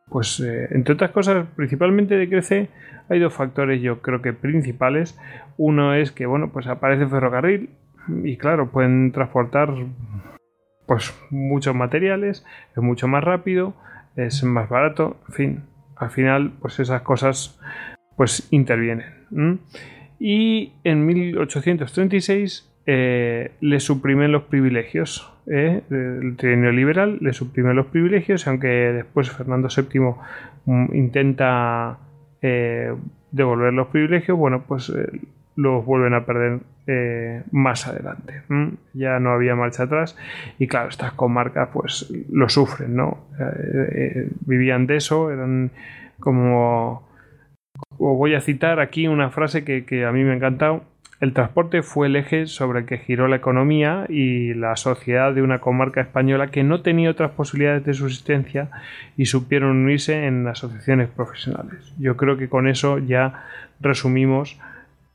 pues 0.08 0.40
eh, 0.40 0.68
entre 0.70 0.94
otras 0.94 1.10
cosas, 1.10 1.46
principalmente 1.56 2.16
decrece, 2.16 2.68
hay 3.08 3.20
dos 3.20 3.34
factores 3.34 3.80
yo 3.80 4.02
creo 4.02 4.22
que 4.22 4.32
principales. 4.32 5.18
Uno 5.56 5.94
es 5.94 6.12
que, 6.12 6.26
bueno, 6.26 6.50
pues 6.52 6.66
aparece 6.66 7.06
ferrocarril 7.06 7.70
y 8.24 8.36
claro, 8.36 8.70
pueden 8.70 9.12
transportar 9.12 9.74
pues 10.86 11.12
muchos 11.30 11.74
materiales, 11.74 12.44
es 12.76 12.82
mucho 12.82 13.08
más 13.08 13.24
rápido, 13.24 13.74
es 14.14 14.44
más 14.44 14.68
barato, 14.68 15.16
en 15.28 15.34
fin, 15.34 15.62
al 15.96 16.10
final 16.10 16.52
pues 16.60 16.78
esas 16.78 17.02
cosas 17.02 17.58
pues 18.16 18.46
intervienen 18.50 19.04
y 20.18 20.72
en 20.84 21.06
1836 21.06 22.72
eh, 22.86 23.50
le 23.60 23.80
suprimen 23.80 24.30
los 24.30 24.44
privilegios. 24.44 25.32
Eh, 25.50 25.82
el 25.90 26.36
trienio 26.36 26.70
liberal 26.70 27.18
le 27.20 27.32
suprime 27.32 27.74
los 27.74 27.86
privilegios, 27.86 28.46
aunque 28.46 28.68
después 28.68 29.30
Fernando 29.30 29.68
VII 29.68 30.00
mm, 30.66 30.94
intenta 30.94 31.98
eh, 32.42 32.94
devolver 33.32 33.72
los 33.72 33.88
privilegios, 33.88 34.38
bueno, 34.38 34.62
pues 34.66 34.92
los 35.56 35.84
vuelven 35.84 36.14
a 36.14 36.26
perder 36.26 36.60
más 37.50 37.88
adelante. 37.88 38.42
Ya 38.92 39.18
no 39.18 39.30
había 39.30 39.56
marcha 39.56 39.84
atrás 39.84 40.16
y 40.58 40.68
claro, 40.68 40.88
estas 40.88 41.12
comarcas 41.12 41.70
pues 41.72 42.12
lo 42.30 42.48
sufren, 42.48 42.94
¿no? 42.94 43.26
vivían 44.46 44.86
de 44.86 44.96
eso, 44.96 45.32
eran 45.32 45.72
como 46.20 47.06
voy 47.98 48.34
a 48.34 48.40
citar 48.40 48.80
aquí 48.80 49.06
una 49.08 49.30
frase 49.30 49.64
que, 49.64 50.04
a 50.04 50.12
mí 50.12 50.24
me 50.24 50.32
ha 50.32 50.36
encantado. 50.36 50.84
El 51.18 51.32
transporte 51.32 51.82
fue 51.82 52.08
el 52.08 52.16
eje 52.16 52.46
sobre 52.46 52.80
el 52.80 52.86
que 52.86 52.98
giró 52.98 53.26
la 53.26 53.36
economía 53.36 54.04
y 54.08 54.52
la 54.52 54.76
sociedad 54.76 55.32
de 55.32 55.40
una 55.40 55.60
comarca 55.60 56.02
española 56.02 56.48
que 56.48 56.62
no 56.62 56.82
tenía 56.82 57.10
otras 57.10 57.30
posibilidades 57.30 57.84
de 57.86 57.94
subsistencia 57.94 58.68
y 59.16 59.26
supieron 59.26 59.84
unirse 59.84 60.26
en 60.26 60.46
asociaciones 60.46 61.08
profesionales. 61.08 61.94
Yo 61.98 62.18
creo 62.18 62.36
que 62.36 62.50
con 62.50 62.68
eso 62.68 62.98
ya 62.98 63.44
resumimos 63.80 64.58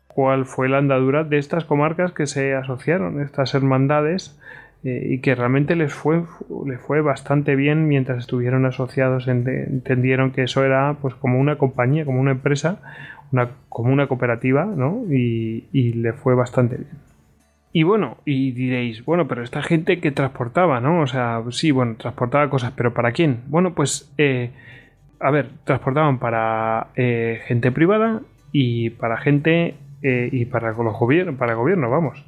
cuál 0.07 0.45
fue 0.45 0.69
la 0.69 0.79
andadura 0.79 1.23
de 1.23 1.37
estas 1.37 1.65
comarcas 1.65 2.13
que 2.13 2.25
se 2.25 2.55
asociaron, 2.55 3.21
estas 3.21 3.53
hermandades 3.53 4.39
eh, 4.83 5.09
y 5.11 5.19
que 5.19 5.35
realmente 5.35 5.75
les 5.75 5.93
fue, 5.93 6.23
les 6.65 6.79
fue 6.81 7.01
bastante 7.01 7.55
bien 7.55 7.87
mientras 7.87 8.17
estuvieron 8.17 8.65
asociados, 8.65 9.27
entendieron 9.27 10.31
que 10.31 10.43
eso 10.43 10.65
era 10.65 10.97
pues 11.01 11.13
como 11.13 11.39
una 11.39 11.57
compañía, 11.57 12.03
como 12.03 12.19
una 12.19 12.31
empresa, 12.31 12.79
una, 13.31 13.49
como 13.69 13.93
una 13.93 14.07
cooperativa, 14.07 14.65
¿no? 14.65 15.03
Y, 15.07 15.65
y 15.71 15.93
le 15.93 16.13
fue 16.13 16.33
bastante 16.33 16.77
bien. 16.77 16.89
Y 17.73 17.83
bueno, 17.83 18.17
y 18.25 18.51
diréis, 18.51 19.05
bueno, 19.05 19.27
pero 19.27 19.43
esta 19.43 19.61
gente 19.61 19.99
que 19.99 20.11
transportaba, 20.11 20.81
¿no? 20.81 21.01
O 21.01 21.07
sea, 21.07 21.43
sí, 21.51 21.69
bueno, 21.69 21.95
transportaba 21.97 22.49
cosas, 22.49 22.73
pero 22.75 22.93
¿para 22.93 23.11
quién? 23.11 23.41
Bueno, 23.47 23.75
pues, 23.75 24.11
eh, 24.17 24.49
a 25.19 25.29
ver, 25.29 25.49
transportaban 25.63 26.17
para 26.17 26.87
eh, 26.95 27.39
gente 27.45 27.71
privada 27.71 28.21
y 28.51 28.89
para 28.89 29.17
gente 29.17 29.75
y 30.03 30.45
para 30.45 30.71
los 30.71 30.97
gobiernos, 30.97 31.35
para 31.35 31.53
gobierno, 31.53 31.87
vamos. 31.91 32.25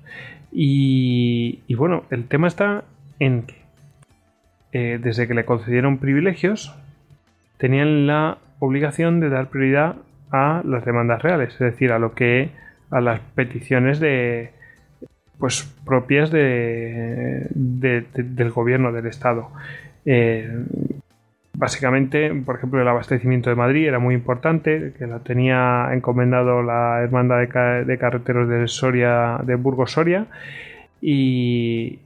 Y, 0.55 1.73
bueno, 1.75 2.03
el 2.11 2.27
tema 2.27 2.47
está 2.47 2.83
en 3.19 3.43
que 3.43 3.55
eh, 4.71 4.99
desde 5.01 5.27
que 5.27 5.33
le 5.33 5.45
concedieron 5.45 5.97
privilegios, 5.97 6.75
tenían 7.57 8.07
la 8.07 8.37
obligación 8.59 9.19
de 9.19 9.29
dar 9.29 9.49
prioridad 9.49 9.95
a 10.31 10.61
las 10.65 10.85
demandas 10.85 11.21
reales, 11.21 11.53
es 11.53 11.59
decir, 11.59 11.91
a 11.91 11.99
lo 11.99 12.13
que 12.13 12.49
a 12.91 13.01
las 13.01 13.19
peticiones 13.35 13.99
de 13.99 14.51
pues 15.39 15.63
propias 15.85 16.31
de, 16.31 17.47
del 17.53 18.51
gobierno 18.51 18.91
del 18.91 19.07
estado. 19.07 19.49
Eh, 20.05 20.49
Básicamente, 21.55 22.33
por 22.33 22.55
ejemplo, 22.55 22.81
el 22.81 22.87
abastecimiento 22.87 23.49
de 23.51 23.55
Madrid 23.55 23.87
era 23.87 23.99
muy 23.99 24.15
importante, 24.15 24.93
que 24.97 25.05
lo 25.05 25.19
tenía 25.21 25.89
encomendado 25.93 26.63
la 26.63 27.01
Hermandad 27.01 27.37
de, 27.85 27.97
Carreteros 27.99 28.49
de 28.49 28.67
Soria, 28.67 29.39
de 29.43 29.55
Burgos 29.55 29.91
Soria. 29.91 30.25
Y, 30.99 31.99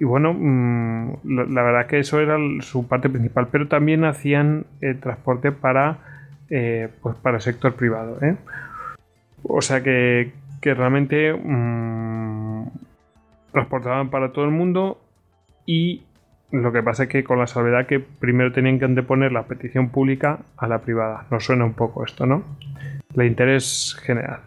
bueno, 0.00 0.34
mm, 0.34 1.52
la 1.52 1.62
verdad 1.62 1.86
que 1.86 2.00
eso 2.00 2.20
era 2.20 2.36
su 2.60 2.88
parte 2.88 3.08
principal, 3.08 3.48
pero 3.52 3.68
también 3.68 4.04
hacían 4.04 4.64
el 4.80 4.98
transporte 4.98 5.52
para, 5.52 5.98
eh, 6.50 6.88
pues 7.00 7.14
para 7.16 7.36
el 7.36 7.42
sector 7.42 7.74
privado. 7.74 8.18
¿eh? 8.22 8.36
O 9.44 9.60
sea 9.60 9.82
que, 9.82 10.32
realmente 10.62 11.32
mm, 11.32 12.66
transportaban 13.52 14.10
para 14.10 14.32
todo 14.32 14.44
el 14.44 14.50
mundo 14.50 15.00
y 15.64 16.02
lo 16.50 16.72
que 16.72 16.82
pasa 16.82 17.04
es 17.04 17.08
que 17.08 17.24
con 17.24 17.38
la 17.38 17.46
salvedad 17.46 17.86
que 17.86 18.00
primero 18.00 18.52
tenían 18.52 18.78
que 18.78 18.86
anteponer 18.86 19.32
la 19.32 19.44
petición 19.44 19.90
pública 19.90 20.40
a 20.56 20.66
la 20.66 20.78
privada. 20.78 21.26
Nos 21.30 21.44
suena 21.44 21.64
un 21.64 21.74
poco 21.74 22.04
esto, 22.04 22.26
¿no? 22.26 22.42
El 23.14 23.26
interés 23.26 23.96
general. 24.02 24.40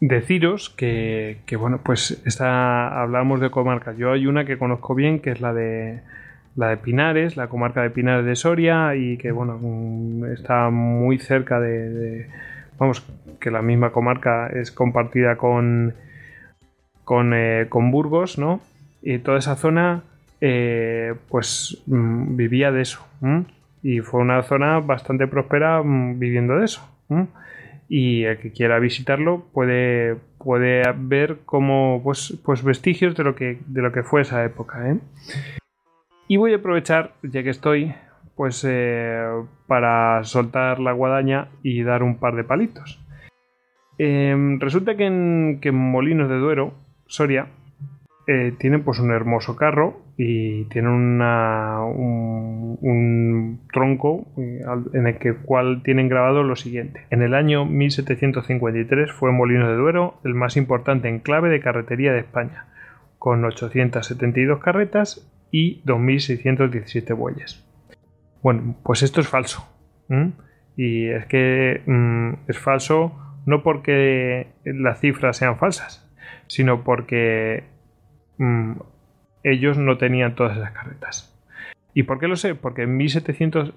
Deciros 0.00 0.70
que, 0.70 1.38
que 1.46 1.56
bueno, 1.56 1.80
pues 1.82 2.22
esta, 2.26 3.00
hablamos 3.00 3.40
de 3.40 3.50
comarcas. 3.50 3.96
Yo 3.96 4.12
hay 4.12 4.26
una 4.26 4.44
que 4.44 4.58
conozco 4.58 4.94
bien, 4.94 5.18
que 5.20 5.30
es 5.30 5.40
la 5.40 5.52
de 5.52 6.02
la 6.56 6.68
de 6.68 6.76
Pinares, 6.76 7.36
la 7.36 7.48
comarca 7.48 7.82
de 7.82 7.90
Pinares 7.90 8.24
de 8.24 8.36
Soria, 8.36 8.94
y 8.94 9.16
que 9.16 9.32
bueno, 9.32 9.58
mm, 9.60 10.26
está 10.26 10.70
muy 10.70 11.18
cerca 11.18 11.58
de, 11.58 12.28
vamos, 12.78 13.04
que 13.40 13.50
la 13.50 13.62
misma 13.62 13.90
comarca 13.90 14.46
es 14.48 14.70
compartida 14.70 15.36
con, 15.36 15.94
con, 17.04 17.32
eh, 17.34 17.66
con 17.68 17.90
Burgos, 17.90 18.38
¿no? 18.38 18.60
Y 19.02 19.18
toda 19.18 19.38
esa 19.38 19.56
zona 19.56 20.02
eh, 20.46 21.14
pues 21.30 21.82
mm, 21.86 22.36
vivía 22.36 22.70
de 22.70 22.82
eso. 22.82 23.00
Y 23.82 24.00
fue 24.00 24.20
una 24.20 24.42
zona 24.42 24.78
bastante 24.80 25.26
próspera 25.26 25.82
mm, 25.82 26.18
viviendo 26.18 26.58
de 26.58 26.66
eso. 26.66 26.86
Y 27.88 28.24
el 28.24 28.36
que 28.36 28.52
quiera 28.52 28.78
visitarlo 28.78 29.46
puede, 29.54 30.16
puede 30.36 30.82
ver 30.98 31.38
como 31.46 32.02
pues, 32.04 32.38
pues 32.44 32.62
vestigios 32.62 33.16
de 33.16 33.24
lo 33.24 33.34
que, 33.34 33.58
de 33.66 33.80
lo 33.80 33.90
que 33.90 34.02
fue 34.02 34.20
esa 34.20 34.44
época. 34.44 34.90
¿eh? 34.90 34.98
Y 36.28 36.36
voy 36.36 36.52
a 36.52 36.56
aprovechar, 36.56 37.14
ya 37.22 37.42
que 37.42 37.50
estoy, 37.50 37.94
pues 38.36 38.66
eh, 38.68 39.26
para 39.66 40.24
soltar 40.24 40.78
la 40.78 40.92
guadaña 40.92 41.48
y 41.62 41.82
dar 41.84 42.02
un 42.02 42.18
par 42.18 42.36
de 42.36 42.44
palitos. 42.44 43.00
Em, 43.96 44.60
resulta 44.60 44.94
que 44.94 45.06
en, 45.06 45.58
Molinos 45.72 46.28
de 46.28 46.36
Duero, 46.36 46.74
Soria, 47.06 47.46
eh, 48.26 48.52
tienen 48.58 48.82
pues 48.82 48.98
un 48.98 49.10
hermoso 49.10 49.56
carro 49.56 50.03
y 50.16 50.64
tienen 50.66 50.92
una, 50.92 51.84
un, 51.84 53.60
tronco 53.72 54.26
eh, 54.38 54.60
en 54.92 55.06
el 55.06 55.18
que, 55.18 55.34
cual 55.34 55.82
tienen 55.82 56.08
grabado 56.08 56.42
lo 56.42 56.54
siguiente. 56.56 57.06
En 57.10 57.22
el 57.22 57.34
año 57.34 57.64
1753 57.64 59.12
fue 59.12 59.32
Molino 59.32 59.68
de 59.68 59.76
Duero 59.76 60.20
el 60.24 60.34
más 60.34 60.56
importante 60.56 61.08
enclave 61.08 61.48
de 61.48 61.60
carretería 61.60 62.12
de 62.12 62.20
España, 62.20 62.66
con 63.18 63.44
872 63.44 64.60
carretas 64.60 65.28
y 65.50 65.82
2.617 65.84 67.16
bueyes. 67.16 67.64
Bueno, 68.42 68.76
pues 68.84 69.02
esto 69.02 69.20
es 69.20 69.28
falso. 69.28 69.66
Y 70.76 71.08
es 71.08 71.26
que 71.26 71.82
mm, 71.86 72.48
es 72.48 72.58
falso 72.58 73.18
no 73.46 73.62
porque 73.62 74.48
las 74.64 75.00
cifras 75.00 75.36
sean 75.36 75.58
falsas, 75.58 76.08
sino 76.46 76.84
porque 76.84 77.64
mm, 78.38 78.72
ellos 79.44 79.78
no 79.78 79.98
tenían 79.98 80.34
todas 80.34 80.56
esas 80.56 80.72
carretas. 80.72 81.30
¿Y 81.94 82.02
por 82.02 82.18
qué 82.18 82.26
lo 82.26 82.34
sé? 82.34 82.56
Porque 82.56 82.82
en 82.82 82.96
1700, 82.96 83.74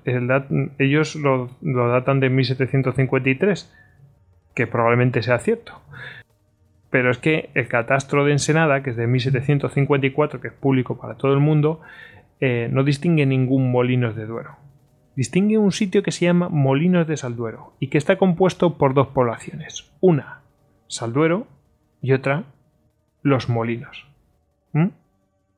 ellos 0.79 1.15
lo, 1.15 1.51
datan 1.61 2.19
de 2.19 2.29
1753, 2.31 3.71
que 4.55 4.65
probablemente 4.65 5.21
sea 5.21 5.37
cierto. 5.37 5.79
Pero 6.89 7.11
es 7.11 7.19
que 7.19 7.51
el 7.53 7.67
catastro 7.67 8.25
de 8.25 8.31
Ensenada, 8.31 8.81
que 8.81 8.89
es 8.89 8.95
de 8.95 9.05
1754, 9.05 10.41
que 10.41 10.47
es 10.47 10.53
público 10.53 10.97
para 10.97 11.15
todo 11.15 11.33
el 11.33 11.39
mundo, 11.39 11.81
eh, 12.39 12.69
no 12.71 12.83
distingue 12.83 13.27
ningún 13.27 13.71
molinos 13.71 14.15
de 14.15 14.25
Duero. 14.25 14.55
Distingue 15.15 15.57
un 15.57 15.71
sitio 15.71 16.01
que 16.01 16.11
se 16.11 16.25
llama 16.25 16.47
Molinos 16.49 17.07
de 17.07 17.17
Salduero 17.17 17.73
y 17.79 17.87
que 17.87 17.97
está 17.97 18.17
compuesto 18.17 18.77
por 18.77 18.93
dos 18.93 19.07
poblaciones. 19.07 19.91
Una, 19.99 20.41
Salduero, 20.87 21.47
y 22.01 22.13
otra, 22.13 22.43
Los 23.21 23.49
Molinos. 23.49 24.05
¿Mm? 24.73 24.89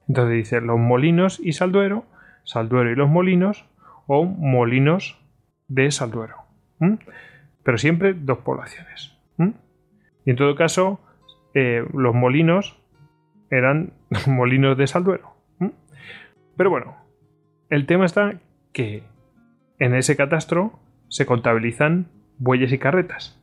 Entonces 0.09 0.35
dice 0.35 0.59
los 0.59 0.79
molinos 0.79 1.39
y 1.39 1.53
Salduero, 1.53 2.03
Salduero 2.43 2.91
y 2.91 2.95
los 2.95 3.07
molinos, 3.07 3.65
o 4.07 4.25
molinos 4.25 5.23
de 5.67 5.91
Salduero. 5.91 6.35
Pero 7.63 7.77
siempre 7.77 8.15
dos 8.15 8.39
poblaciones. 8.39 9.15
Y 10.25 10.31
en 10.31 10.35
todo 10.35 10.55
caso, 10.55 10.99
eh, 11.53 11.85
los 11.93 12.13
molinos 12.13 12.81
eran 13.51 13.93
molinos 14.27 14.77
de 14.77 14.87
Salduero. 14.87 15.35
Pero 16.57 16.69
bueno, 16.71 16.97
el 17.69 17.85
tema 17.85 18.05
está 18.05 18.39
que 18.73 19.03
en 19.77 19.93
ese 19.93 20.17
catastro 20.17 20.79
se 21.07 21.25
contabilizan 21.25 22.07
bueyes 22.37 22.73
y 22.73 22.79
carretas. 22.79 23.39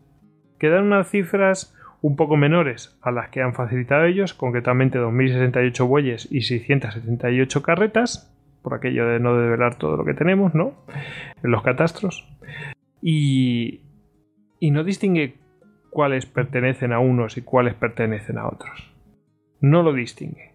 Quedan 0.59 0.85
unas 0.85 1.09
cifras 1.09 1.76
un 2.07 2.15
poco 2.15 2.37
menores 2.37 2.97
a 3.03 3.11
las 3.11 3.31
que 3.31 3.43
han 3.43 3.53
facilitado 3.53 4.05
ellos, 4.05 4.33
concretamente 4.33 4.97
2.068 4.97 5.89
bueyes 5.89 6.29
y 6.31 6.43
678 6.43 7.63
carretas, 7.63 8.33
por 8.63 8.75
aquello 8.75 9.09
de 9.09 9.19
no 9.19 9.37
develar 9.37 9.75
todo 9.75 9.97
lo 9.97 10.05
que 10.05 10.15
tenemos, 10.15 10.55
¿no? 10.55 10.75
En 11.43 11.51
los 11.51 11.65
catastros. 11.65 12.29
Y, 13.03 13.81
y 14.61 14.71
no 14.71 14.85
distingue 14.85 15.35
cuáles 15.91 16.27
pertenecen 16.27 16.93
a 16.93 17.01
unos 17.01 17.39
y 17.39 17.43
cuáles 17.43 17.75
pertenecen 17.75 18.39
a 18.39 18.47
otros. 18.47 18.95
No 19.61 19.83
lo 19.83 19.93
distingue. 19.93 20.55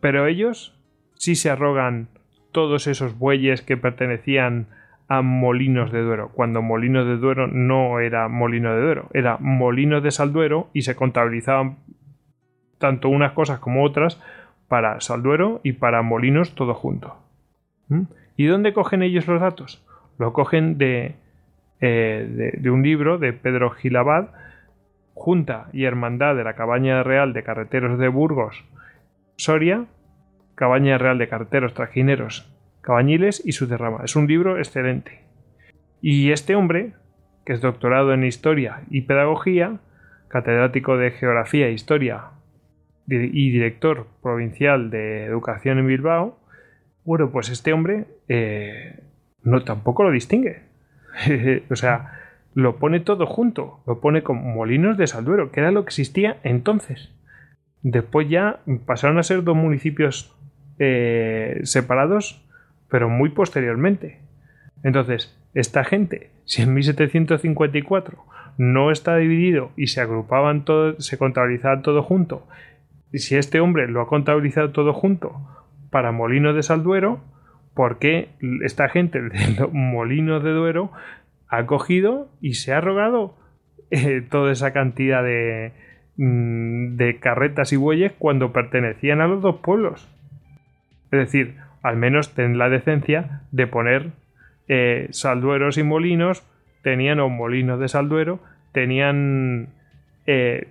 Pero 0.00 0.28
ellos 0.28 0.80
sí 1.16 1.34
se 1.34 1.50
arrogan 1.50 2.06
todos 2.52 2.86
esos 2.86 3.18
bueyes 3.18 3.62
que 3.62 3.76
pertenecían 3.76 4.68
a 5.08 5.22
Molinos 5.22 5.90
de 5.90 6.02
Duero, 6.02 6.30
cuando 6.34 6.60
Molinos 6.60 7.06
de 7.06 7.16
Duero 7.16 7.46
no 7.46 7.98
era 7.98 8.28
Molino 8.28 8.74
de 8.74 8.82
Duero, 8.82 9.08
era 9.14 9.38
Molino 9.40 10.02
de 10.02 10.10
Salduero 10.10 10.68
y 10.74 10.82
se 10.82 10.94
contabilizaban 10.94 11.78
tanto 12.78 13.08
unas 13.08 13.32
cosas 13.32 13.58
como 13.58 13.84
otras 13.84 14.22
para 14.68 15.00
Salduero 15.00 15.60
y 15.64 15.72
para 15.72 16.02
Molinos 16.02 16.54
todo 16.54 16.74
junto. 16.74 17.16
¿Mm? 17.88 18.02
¿Y 18.36 18.46
dónde 18.46 18.74
cogen 18.74 19.02
ellos 19.02 19.26
los 19.26 19.40
datos? 19.40 19.82
Lo 20.18 20.34
cogen 20.34 20.76
de, 20.76 21.14
eh, 21.80 22.52
de, 22.58 22.70
un 22.70 22.82
libro 22.82 23.16
de 23.16 23.32
Pedro 23.32 23.70
Gilabad, 23.70 24.28
Junta 25.14 25.68
y 25.72 25.84
Hermandad 25.84 26.36
de 26.36 26.44
la 26.44 26.54
Cabaña 26.54 27.02
Real 27.02 27.32
de 27.32 27.42
Carreteros 27.42 27.98
de 27.98 28.08
Burgos, 28.08 28.62
Soria, 29.36 29.86
Cabaña 30.54 30.98
Real 30.98 31.18
de 31.18 31.28
Carreteros 31.28 31.72
Trajineros 31.72 32.52
Cabañiles 32.88 33.42
y 33.44 33.52
su 33.52 33.66
derrama. 33.66 34.00
Es 34.02 34.16
un 34.16 34.26
libro 34.26 34.56
excelente. 34.56 35.20
Y 36.00 36.32
este 36.32 36.54
hombre, 36.54 36.94
que 37.44 37.52
es 37.52 37.60
doctorado 37.60 38.14
en 38.14 38.24
Historia 38.24 38.80
y 38.88 39.02
Pedagogía, 39.02 39.76
catedrático 40.28 40.96
de 40.96 41.10
Geografía 41.10 41.66
e 41.66 41.72
Historia 41.72 42.30
y 43.06 43.50
director 43.50 44.06
provincial 44.22 44.88
de 44.88 45.26
Educación 45.26 45.78
en 45.78 45.86
Bilbao, 45.86 46.38
bueno, 47.04 47.30
pues 47.30 47.50
este 47.50 47.74
hombre 47.74 48.06
eh, 48.26 49.00
no 49.42 49.64
tampoco 49.64 50.04
lo 50.04 50.10
distingue. 50.10 50.62
o 51.70 51.76
sea, 51.76 52.12
lo 52.54 52.76
pone 52.78 53.00
todo 53.00 53.26
junto, 53.26 53.82
lo 53.86 54.00
pone 54.00 54.22
como 54.22 54.40
molinos 54.54 54.96
de 54.96 55.08
Salduero, 55.08 55.52
que 55.52 55.60
era 55.60 55.72
lo 55.72 55.84
que 55.84 55.90
existía 55.90 56.38
entonces. 56.42 57.10
Después 57.82 58.30
ya 58.30 58.60
pasaron 58.86 59.18
a 59.18 59.24
ser 59.24 59.44
dos 59.44 59.56
municipios 59.56 60.34
eh, 60.78 61.60
separados 61.64 62.47
pero 62.90 63.08
muy 63.08 63.30
posteriormente. 63.30 64.20
Entonces, 64.82 65.36
esta 65.54 65.84
gente, 65.84 66.30
si 66.44 66.62
en 66.62 66.74
1754 66.74 68.24
no 68.58 68.90
está 68.90 69.16
dividido 69.16 69.70
y 69.76 69.88
se 69.88 70.00
agrupaban 70.00 70.64
todo, 70.64 71.00
se 71.00 71.18
contabilizaban 71.18 71.82
todo 71.82 72.02
junto, 72.02 72.46
y 73.12 73.18
si 73.18 73.36
este 73.36 73.60
hombre 73.60 73.88
lo 73.88 74.02
ha 74.02 74.08
contabilizado 74.08 74.70
todo 74.70 74.92
junto 74.92 75.32
para 75.90 76.12
Molino 76.12 76.52
de 76.52 76.62
Salduero, 76.62 77.20
¿por 77.74 77.98
qué 77.98 78.30
esta 78.62 78.88
gente 78.88 79.20
del 79.20 79.68
Molino 79.72 80.40
de 80.40 80.52
Duero 80.52 80.92
ha 81.48 81.64
cogido 81.66 82.28
y 82.40 82.54
se 82.54 82.72
ha 82.72 82.80
rogado 82.80 83.36
eh, 83.90 84.22
toda 84.28 84.52
esa 84.52 84.72
cantidad 84.72 85.22
de, 85.22 85.72
mm, 86.16 86.96
de 86.96 87.18
carretas 87.18 87.72
y 87.72 87.76
bueyes 87.76 88.12
cuando 88.18 88.52
pertenecían 88.52 89.20
a 89.20 89.28
los 89.28 89.40
dos 89.40 89.56
pueblos? 89.56 90.06
Es 91.10 91.18
decir, 91.20 91.56
al 91.82 91.96
menos 91.96 92.34
ten 92.34 92.58
la 92.58 92.68
decencia 92.68 93.42
de 93.52 93.66
poner 93.66 94.10
eh, 94.68 95.08
saldueros 95.10 95.78
y 95.78 95.82
molinos, 95.82 96.44
tenían 96.82 97.20
o 97.20 97.28
molinos 97.28 97.80
de 97.80 97.88
salduero, 97.88 98.40
tenían... 98.72 99.68
Eh, 100.26 100.68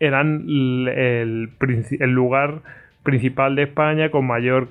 eran 0.00 0.44
el, 0.46 1.50
lugar 2.00 2.60
principal 3.02 3.56
de 3.56 3.64
España 3.64 4.10
con 4.10 4.26
mayor... 4.26 4.68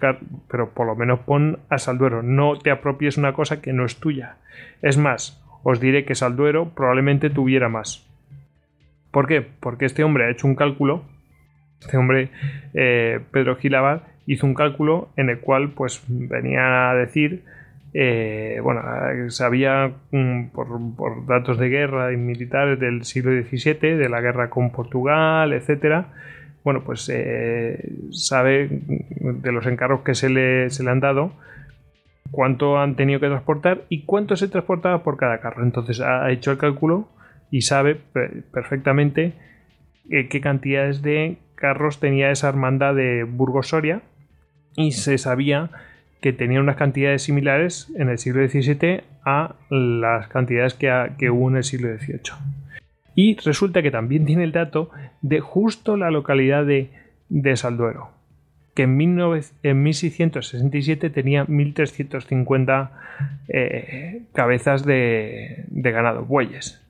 pero 0.49 0.69
por 0.69 0.88
lo 0.88 0.95
menos 0.95 1.19
pon 1.19 1.60
a 1.69 1.77
Salduero, 1.77 2.23
no 2.23 2.58
te 2.58 2.71
apropies 2.71 3.17
una 3.17 3.34
cosa 3.34 3.62
que 3.62 3.73
no 3.73 3.84
es 3.84 3.97
tuya. 3.97 4.38
Es 4.82 4.97
más, 4.97 5.43
os 5.63 5.80
diré 5.80 6.06
que 6.06 6.15
Salduero 6.15 6.69
probablemente 6.69 7.30
tuviera 7.30 7.67
más. 7.67 8.08
¿Por 9.12 9.27
qué? 9.27 9.41
Porque 9.41 9.86
este 9.86 10.03
hombre 10.03 10.25
ha 10.25 10.30
hecho 10.30 10.47
un 10.47 10.56
cálculo, 10.56 11.03
este 11.82 11.97
hombre, 11.97 12.30
eh, 12.73 13.19
Pedro 13.32 13.56
Gilabad, 13.56 14.03
hizo 14.27 14.45
un 14.45 14.53
cálculo 14.53 15.09
en 15.15 15.29
el 15.29 15.39
cual 15.39 15.71
pues 15.71 16.03
venía 16.07 16.91
a 16.91 16.95
decir 16.95 17.43
eh, 17.93 18.59
bueno, 18.61 18.81
sabía 19.29 19.91
mm, 20.11 20.49
por, 20.49 21.25
datos 21.25 21.57
de 21.57 21.69
guerra 21.69 22.13
y 22.13 22.17
militares 22.17 22.79
del 22.79 23.03
siglo 23.05 23.31
XVII, 23.31 23.95
de 23.95 24.09
la 24.09 24.21
guerra 24.21 24.49
con 24.49 24.71
Portugal, 24.71 25.53
etcétera. 25.53 26.13
Bueno, 26.63 26.83
pues 26.83 27.09
eh, 27.11 27.91
sabe 28.11 28.67
de 28.69 29.51
los 29.51 29.65
encargos 29.65 30.01
que 30.01 30.15
se 30.15 30.29
le, 30.29 30.69
se 30.69 30.83
le 30.83 30.91
han 30.91 30.99
dado 30.99 31.31
cuánto 32.29 32.77
han 32.77 32.95
tenido 32.95 33.19
que 33.21 33.29
transportar 33.29 33.85
y 33.89 34.03
cuánto 34.03 34.35
se 34.35 34.49
transportaba 34.49 35.01
por 35.01 35.17
cada 35.17 35.39
carro. 35.39 35.63
Entonces 35.63 36.01
ha 36.01 36.29
hecho 36.29 36.51
el 36.51 36.57
cálculo 36.57 37.07
y 37.49 37.61
sabe 37.61 37.95
perfectamente 38.51 39.33
eh, 40.09 40.27
qué 40.27 40.41
cantidades 40.41 41.01
de 41.01 41.37
carros 41.55 41.99
tenía 41.99 42.31
esa 42.31 42.49
hermandad 42.49 42.93
de 42.93 43.23
Burgos 43.23 43.69
Soria 43.69 44.01
y 44.77 44.93
se 44.93 45.17
sabía 45.17 45.69
que 46.21 46.31
tenía 46.31 46.61
unas 46.61 46.77
cantidades 46.77 47.23
similares 47.23 47.91
en 47.97 48.09
el 48.09 48.17
siglo 48.17 48.47
XVII 48.47 49.01
a 49.25 49.55
las 49.69 50.29
cantidades 50.29 50.75
que, 50.75 51.29
hubo 51.29 51.49
en 51.49 51.57
el 51.57 51.63
siglo 51.63 51.89
XVIII. 51.97 52.31
Y 53.15 53.35
resulta 53.37 53.81
que 53.81 53.91
también 53.91 54.25
tiene 54.25 54.43
el 54.43 54.51
dato 54.51 54.91
de 55.21 55.41
justo 55.41 55.97
la 55.97 56.11
localidad 56.11 56.65
de, 56.65 56.89
Salduero, 57.55 58.11
que 58.75 58.83
en, 58.83 58.95
1667 58.95 61.09
tenía 61.09 61.45
1350 61.45 62.91
eh, 63.47 64.21
cabezas 64.33 64.85
de, 64.85 65.65
de 65.67 65.91
ganado, 65.91 66.23
bueyes, 66.23 66.85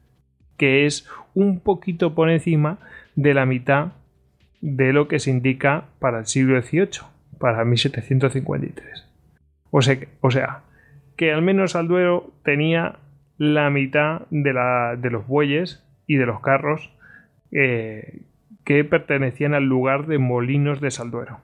que 0.57 0.85
es 0.85 1.07
un 1.33 1.61
poquito 1.61 2.13
por 2.13 2.29
encima 2.29 2.79
de 3.15 3.33
la 3.33 3.45
mitad 3.45 3.93
de 4.59 4.91
lo 4.91 5.07
que 5.07 5.19
se 5.19 5.31
indica 5.31 5.85
para 5.99 6.19
el 6.19 6.25
siglo 6.25 6.61
XVIII 6.61 7.16
para 7.39 7.63
1753. 7.65 9.07
O 9.69 9.81
sea, 9.81 10.61
que 11.15 11.33
al 11.33 11.41
menos 11.41 11.75
Alduero 11.75 12.31
tenía 12.43 12.99
la 13.37 13.69
mitad 13.69 14.21
de, 14.29 15.09
los 15.11 15.27
bueyes 15.27 15.83
y 16.07 16.15
de 16.15 16.25
los 16.25 16.41
carros 16.41 16.91
eh, 17.51 18.21
que 18.63 18.83
pertenecían 18.83 19.53
al 19.53 19.65
lugar 19.65 20.07
de 20.07 20.17
Molinos 20.17 20.81
de 20.81 20.91
Salduero. 20.91 21.39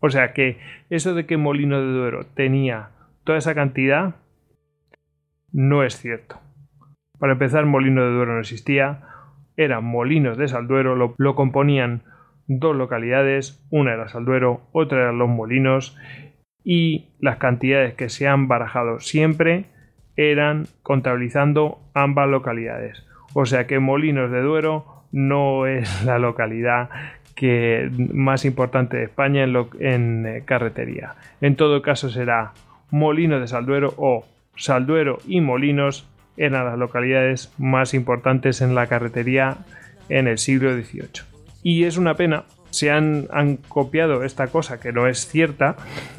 O 0.00 0.10
sea 0.10 0.32
que 0.32 0.58
eso 0.90 1.14
de 1.14 1.26
que 1.26 1.36
Molino 1.36 1.80
de 1.80 1.92
Duero 1.92 2.26
tenía 2.34 2.90
toda 3.24 3.38
esa 3.38 3.54
cantidad 3.54 4.14
no 5.52 5.82
es 5.82 5.96
cierto. 5.96 6.40
Para 7.18 7.32
empezar, 7.32 7.66
Molino 7.66 8.04
de 8.04 8.12
Duero 8.12 8.34
no 8.34 8.40
existía, 8.40 9.00
eran 9.56 9.84
Molinos 9.84 10.38
de 10.38 10.46
Salduero, 10.46 10.94
lo 10.94 11.34
componían 11.34 12.02
dos 12.48 12.74
localidades, 12.74 13.64
una 13.70 13.92
era 13.92 14.08
Salduero, 14.08 14.62
otra 14.72 15.02
eran 15.02 15.18
Los 15.18 15.28
Molinos, 15.28 15.96
y 16.64 17.10
las 17.20 17.36
cantidades 17.36 17.94
que 17.94 18.08
se 18.08 18.26
han 18.26 18.48
barajado 18.48 18.98
siempre 18.98 19.66
eran 20.16 20.66
contabilizando 20.82 21.78
ambas 21.94 22.28
localidades. 22.28 23.06
O 23.34 23.46
sea 23.46 23.66
que 23.66 23.78
Molinos 23.78 24.30
de 24.30 24.42
Duero 24.42 25.04
no 25.12 25.66
es 25.66 26.04
la 26.04 26.18
localidad 26.18 26.90
que 27.36 27.88
más 28.12 28.44
importante 28.44 28.96
de 28.96 29.04
España 29.04 29.44
en, 29.44 29.54
en 29.78 30.26
eh, 30.26 30.42
carretería. 30.44 31.14
En 31.40 31.54
todo 31.54 31.82
caso 31.82 32.10
será 32.10 32.52
Molinos 32.90 33.40
de 33.40 33.46
Salduero 33.46 33.94
o 33.96 34.24
Salduero 34.56 35.18
y 35.26 35.40
Molinos 35.40 36.08
eran 36.36 36.64
las 36.64 36.78
localidades 36.78 37.52
más 37.58 37.94
importantes 37.94 38.60
en 38.60 38.74
la 38.74 38.88
carretería 38.88 39.58
en 40.08 40.26
el 40.26 40.38
siglo 40.38 40.72
XVIII. 40.74 41.37
Y 41.68 41.84
es 41.84 41.98
una 41.98 42.14
pena, 42.14 42.44
se 42.70 42.90
han, 42.90 43.28
han 43.30 43.58
copiado 43.58 44.24
esta 44.24 44.46
cosa 44.46 44.80
que 44.80 44.90
no 44.90 45.06
es 45.06 45.28
cierta, 45.28 45.76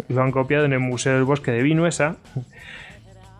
lo 0.07 0.21
han 0.21 0.29
copiado 0.29 0.65
en 0.65 0.73
el 0.73 0.79
Museo 0.79 1.15
del 1.15 1.23
Bosque 1.23 1.49
de 1.49 1.63
Vinuesa, 1.63 2.17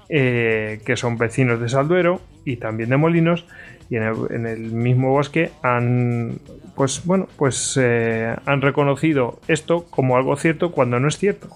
eh, 0.10 0.82
que 0.88 0.98
son 0.98 1.20
vecinos 1.20 1.60
de 1.60 1.70
Salduero 1.70 2.20
y 2.46 2.56
también 2.58 2.90
de 2.90 2.98
Molinos, 2.98 3.46
y 3.92 3.98
en 3.98 4.48
el, 4.48 4.72
mismo 4.72 5.12
bosque 5.12 5.52
han 5.62 6.40
pues 6.74 7.06
bueno 7.06 7.28
pues 7.38 7.78
eh, 7.80 8.36
han 8.44 8.62
reconocido 8.62 9.40
esto 9.48 9.86
como 9.92 10.18
algo 10.18 10.36
cierto 10.36 10.72
cuando 10.72 11.00
no 11.00 11.10
es 11.10 11.20
cierto. 11.20 11.50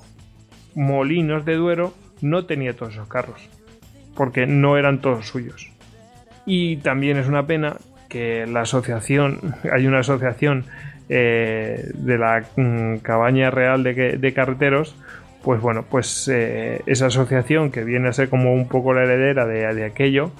Molinos 0.76 1.46
de 1.46 1.56
Duero 1.56 1.96
no 2.22 2.46
tenía 2.46 2.76
todos 2.76 2.94
esos 2.94 3.08
carros 3.08 3.42
porque 4.14 4.46
no 4.46 4.78
eran 4.78 5.02
todos 5.02 5.28
suyos. 5.28 5.72
Y 6.46 6.78
también 6.78 7.18
es 7.18 7.28
una 7.28 7.48
pena 7.48 7.78
que 8.14 8.46
la 8.48 8.62
asociación 8.62 9.56
hay 9.72 9.88
una 9.88 10.00
asociación 10.00 10.66
eh, 11.10 11.92
de 11.96 12.18
la 12.18 12.46
mm, 12.56 12.98
cabaña 12.98 13.52
real 13.52 13.84
de, 13.84 14.34
carreteros 14.34 14.96
pues 15.44 15.60
bueno, 15.60 15.84
pues 15.90 16.30
eh, 16.32 16.82
esa 16.86 17.08
asociación 17.08 17.72
que 17.72 17.84
viene 17.84 18.08
a 18.08 18.14
ser 18.14 18.30
como 18.30 18.54
un 18.54 18.70
poco 18.70 18.94
la 18.94 19.04
heredera 19.04 19.46
de, 19.46 19.84
aquello, 19.84 20.32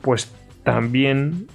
pues 0.00 0.34
también 0.62 1.48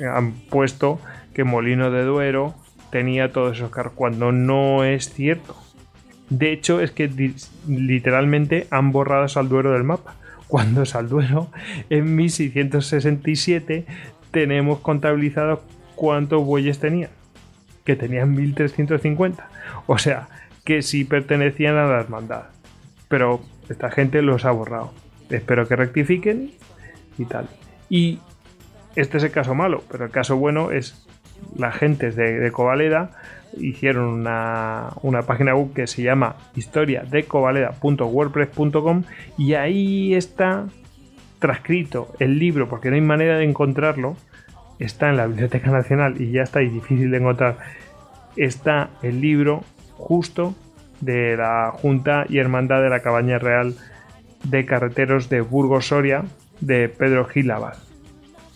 han 0.00 0.32
puesto 0.32 0.98
que 1.34 1.44
Molino 1.44 1.90
de 1.90 2.04
Duero 2.04 2.54
tenía 2.90 3.30
todos 3.30 3.58
esos 3.58 3.70
carros, 3.70 3.92
cuando 3.94 4.32
no 4.32 4.84
es 4.84 5.12
cierto. 5.12 5.54
De 6.30 6.50
hecho, 6.50 6.80
es 6.80 6.92
que 6.92 7.10
literalmente 7.68 8.66
han 8.70 8.90
borrado 8.90 9.28
Salduero 9.28 9.72
del 9.72 9.84
mapa. 9.84 10.14
Cuando 10.48 10.86
Salduero 10.86 11.50
en 11.90 12.16
1667 12.16 13.84
tenemos 14.36 14.80
contabilizado 14.80 15.62
cuántos 15.94 16.44
bueyes 16.44 16.78
tenía. 16.78 17.08
Que 17.86 17.96
tenían 17.96 18.34
1350. 18.34 19.48
O 19.86 19.96
sea, 19.96 20.28
que 20.62 20.82
sí 20.82 21.06
pertenecían 21.06 21.76
a 21.76 21.86
la 21.86 21.98
hermandad. 21.98 22.42
Pero 23.08 23.40
esta 23.70 23.90
gente 23.90 24.20
los 24.20 24.44
ha 24.44 24.50
borrado. 24.50 24.92
Espero 25.30 25.66
que 25.66 25.74
rectifiquen 25.74 26.50
y 27.16 27.24
tal. 27.24 27.48
Y 27.88 28.18
este 28.94 29.16
es 29.16 29.24
el 29.24 29.30
caso 29.30 29.54
malo, 29.54 29.82
pero 29.90 30.04
el 30.04 30.10
caso 30.10 30.36
bueno 30.36 30.70
es 30.70 31.08
la 31.56 31.72
gente 31.72 32.10
de, 32.10 32.38
de 32.38 32.52
Covaleda 32.52 33.12
hicieron 33.58 34.20
una, 34.20 34.92
página 35.26 35.54
web 35.54 35.72
que 35.72 35.86
se 35.86 36.02
llama 36.02 36.36
historiadecovaleda.wordpress.com 36.54 39.04
y 39.38 39.54
ahí 39.54 40.14
está 40.14 40.66
transcrito 41.38 42.12
el 42.18 42.38
libro, 42.38 42.68
porque 42.68 42.90
no 42.90 42.96
hay 42.96 43.02
manera 43.02 43.38
de 43.38 43.44
encontrarlo, 43.44 44.16
está 44.78 45.10
en 45.10 45.16
la 45.16 45.26
Biblioteca 45.26 45.70
Nacional 45.70 46.20
y 46.20 46.32
ya 46.32 46.42
está 46.42 46.60
difícil 46.60 47.10
de 47.10 47.18
encontrar, 47.18 47.58
está 48.36 48.90
el 49.02 49.20
libro 49.20 49.64
justo 49.94 50.54
de 51.00 51.36
la 51.36 51.72
Junta 51.72 52.26
y 52.28 52.38
Hermandad 52.38 52.82
de 52.82 52.90
la 52.90 53.00
Cabaña 53.00 53.38
Real 53.38 53.74
de 54.44 54.64
Carreteros 54.64 55.28
de 55.28 55.40
Burgos 55.40 55.88
Soria 55.88 56.24
de 56.60 56.88
Pedro 56.88 57.26
Gil 57.26 57.52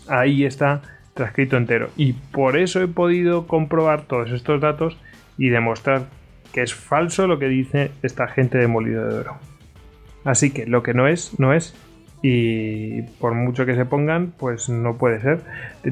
ahí 0.07 0.45
está 0.45 0.81
transcrito 1.13 1.57
entero. 1.57 1.89
Y 1.97 2.13
por 2.13 2.57
eso 2.57 2.81
he 2.81 2.87
podido 2.87 3.47
comprobar 3.47 4.03
todos 4.03 4.31
estos 4.31 4.61
datos 4.61 4.97
y 5.37 5.49
demostrar 5.49 6.07
que 6.53 6.61
es 6.61 6.73
falso 6.73 7.27
lo 7.27 7.39
que 7.39 7.47
dice 7.47 7.91
esta 8.03 8.27
gente 8.27 8.57
de 8.57 8.67
Molido 8.67 9.07
de 9.07 9.19
Oro. 9.19 9.37
Así 10.23 10.51
que 10.51 10.65
lo 10.65 10.83
que 10.83 10.93
no 10.93 11.07
es, 11.07 11.39
no 11.39 11.53
es. 11.53 11.75
Y 12.21 13.01
por 13.19 13.33
mucho 13.33 13.65
que 13.65 13.75
se 13.75 13.85
pongan, 13.85 14.33
pues 14.37 14.69
no 14.69 14.97
puede 14.97 15.19
ser. 15.21 15.41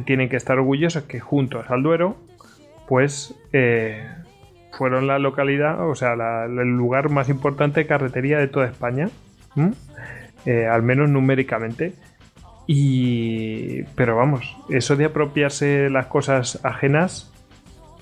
Tienen 0.06 0.30
que 0.30 0.36
estar 0.36 0.58
orgullosos 0.58 1.04
que 1.04 1.20
juntos 1.20 1.66
al 1.70 1.82
Duero, 1.82 2.18
pues 2.88 3.36
eh, 3.52 4.08
fueron 4.72 5.08
la 5.08 5.18
localidad, 5.20 5.88
o 5.90 5.96
sea, 5.96 6.14
el 6.14 6.78
lugar 6.78 7.10
más 7.10 7.30
importante 7.30 7.82
de 7.82 7.88
carretería 7.88 8.38
de 8.38 8.48
toda 8.48 8.68
España. 8.68 9.10
Eh, 10.46 10.68
al 10.68 10.84
menos 10.84 11.10
numéricamente. 11.10 11.94
Y. 12.68 13.84
Pero 13.96 14.16
vamos, 14.16 14.56
eso 14.70 14.96
de 14.96 15.06
apropiarse 15.06 15.90
las 15.90 16.06
cosas 16.06 16.64
ajenas 16.64 17.32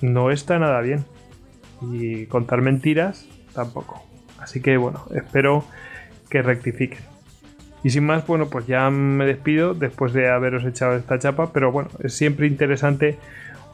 no 0.02 0.30
está 0.30 0.58
nada 0.58 0.80
bien. 0.82 1.04
Y 1.80 2.26
contar 2.26 2.60
mentiras 2.60 3.26
tampoco. 3.54 4.02
Así 4.38 4.60
que 4.60 4.76
bueno, 4.76 5.04
espero 5.14 5.64
que 6.28 6.42
rectifiquen. 6.42 7.07
Y 7.82 7.90
sin 7.90 8.04
más, 8.04 8.26
bueno, 8.26 8.48
pues 8.48 8.66
ya 8.66 8.90
me 8.90 9.24
despido 9.24 9.74
después 9.74 10.12
de 10.12 10.28
haberos 10.28 10.64
echado 10.64 10.96
esta 10.96 11.18
chapa, 11.18 11.52
pero 11.52 11.70
bueno, 11.70 11.90
es 12.02 12.14
siempre 12.14 12.46
interesante 12.46 13.18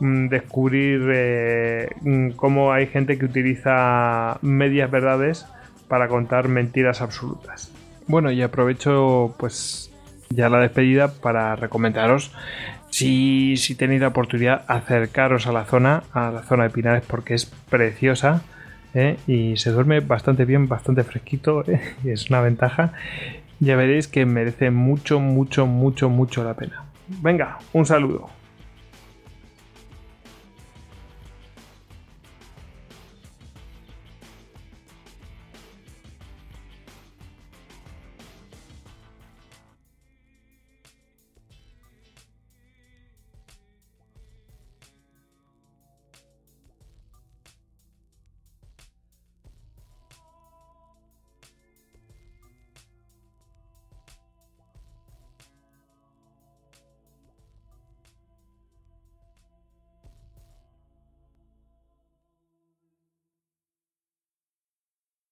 mm, 0.01 0.29
descubrir 0.29 1.09
eh, 1.13 1.89
mm, 2.03 2.31
cómo 2.31 2.73
hay 2.73 2.87
gente 2.87 3.19
que 3.19 3.25
utiliza 3.25 4.39
medias 4.43 4.91
verdades 4.91 5.47
para 5.89 6.09
contar 6.09 6.49
mentiras 6.49 7.01
absolutas. 7.01 7.73
Bueno, 8.07 8.31
y 8.31 8.43
aprovecho 8.43 9.35
pues 9.39 9.91
ya 10.31 10.49
la 10.49 10.59
despedida 10.59 11.09
para 11.09 11.57
recomendaros 11.57 12.33
si, 12.95 13.57
si 13.57 13.75
tenéis 13.75 14.03
la 14.03 14.09
oportunidad 14.09 14.65
acercaros 14.69 15.49
a 15.49 15.53
la 15.53 15.65
zona, 15.65 16.05
a 16.13 16.31
la 16.31 16.43
zona 16.43 16.65
de 16.65 16.71
Pinares 16.71 17.05
porque 17.05 17.35
es 17.35 17.47
preciosa 17.47 18.43
¿eh? 18.95 19.17
y 19.27 19.57
se 19.57 19.71
duerme 19.71 19.99
bastante 19.99 20.45
bien, 20.45 20.69
bastante 20.69 21.03
fresquito 21.03 21.65
¿eh? 21.69 21.81
es 22.05 22.31
una 22.31 22.41
ventaja. 22.41 22.93
Ya 23.65 23.77
veréis 23.77 24.09
que 24.09 24.27
merece 24.27 24.71
mucho, 24.71 25.21
mucho, 25.21 25.67
mucho, 25.67 26.11
mucho 26.11 26.45
la 26.45 26.53
pena. 26.53 26.85
Venga, 27.23 27.59
un 27.73 27.87
saludo. 27.87 28.29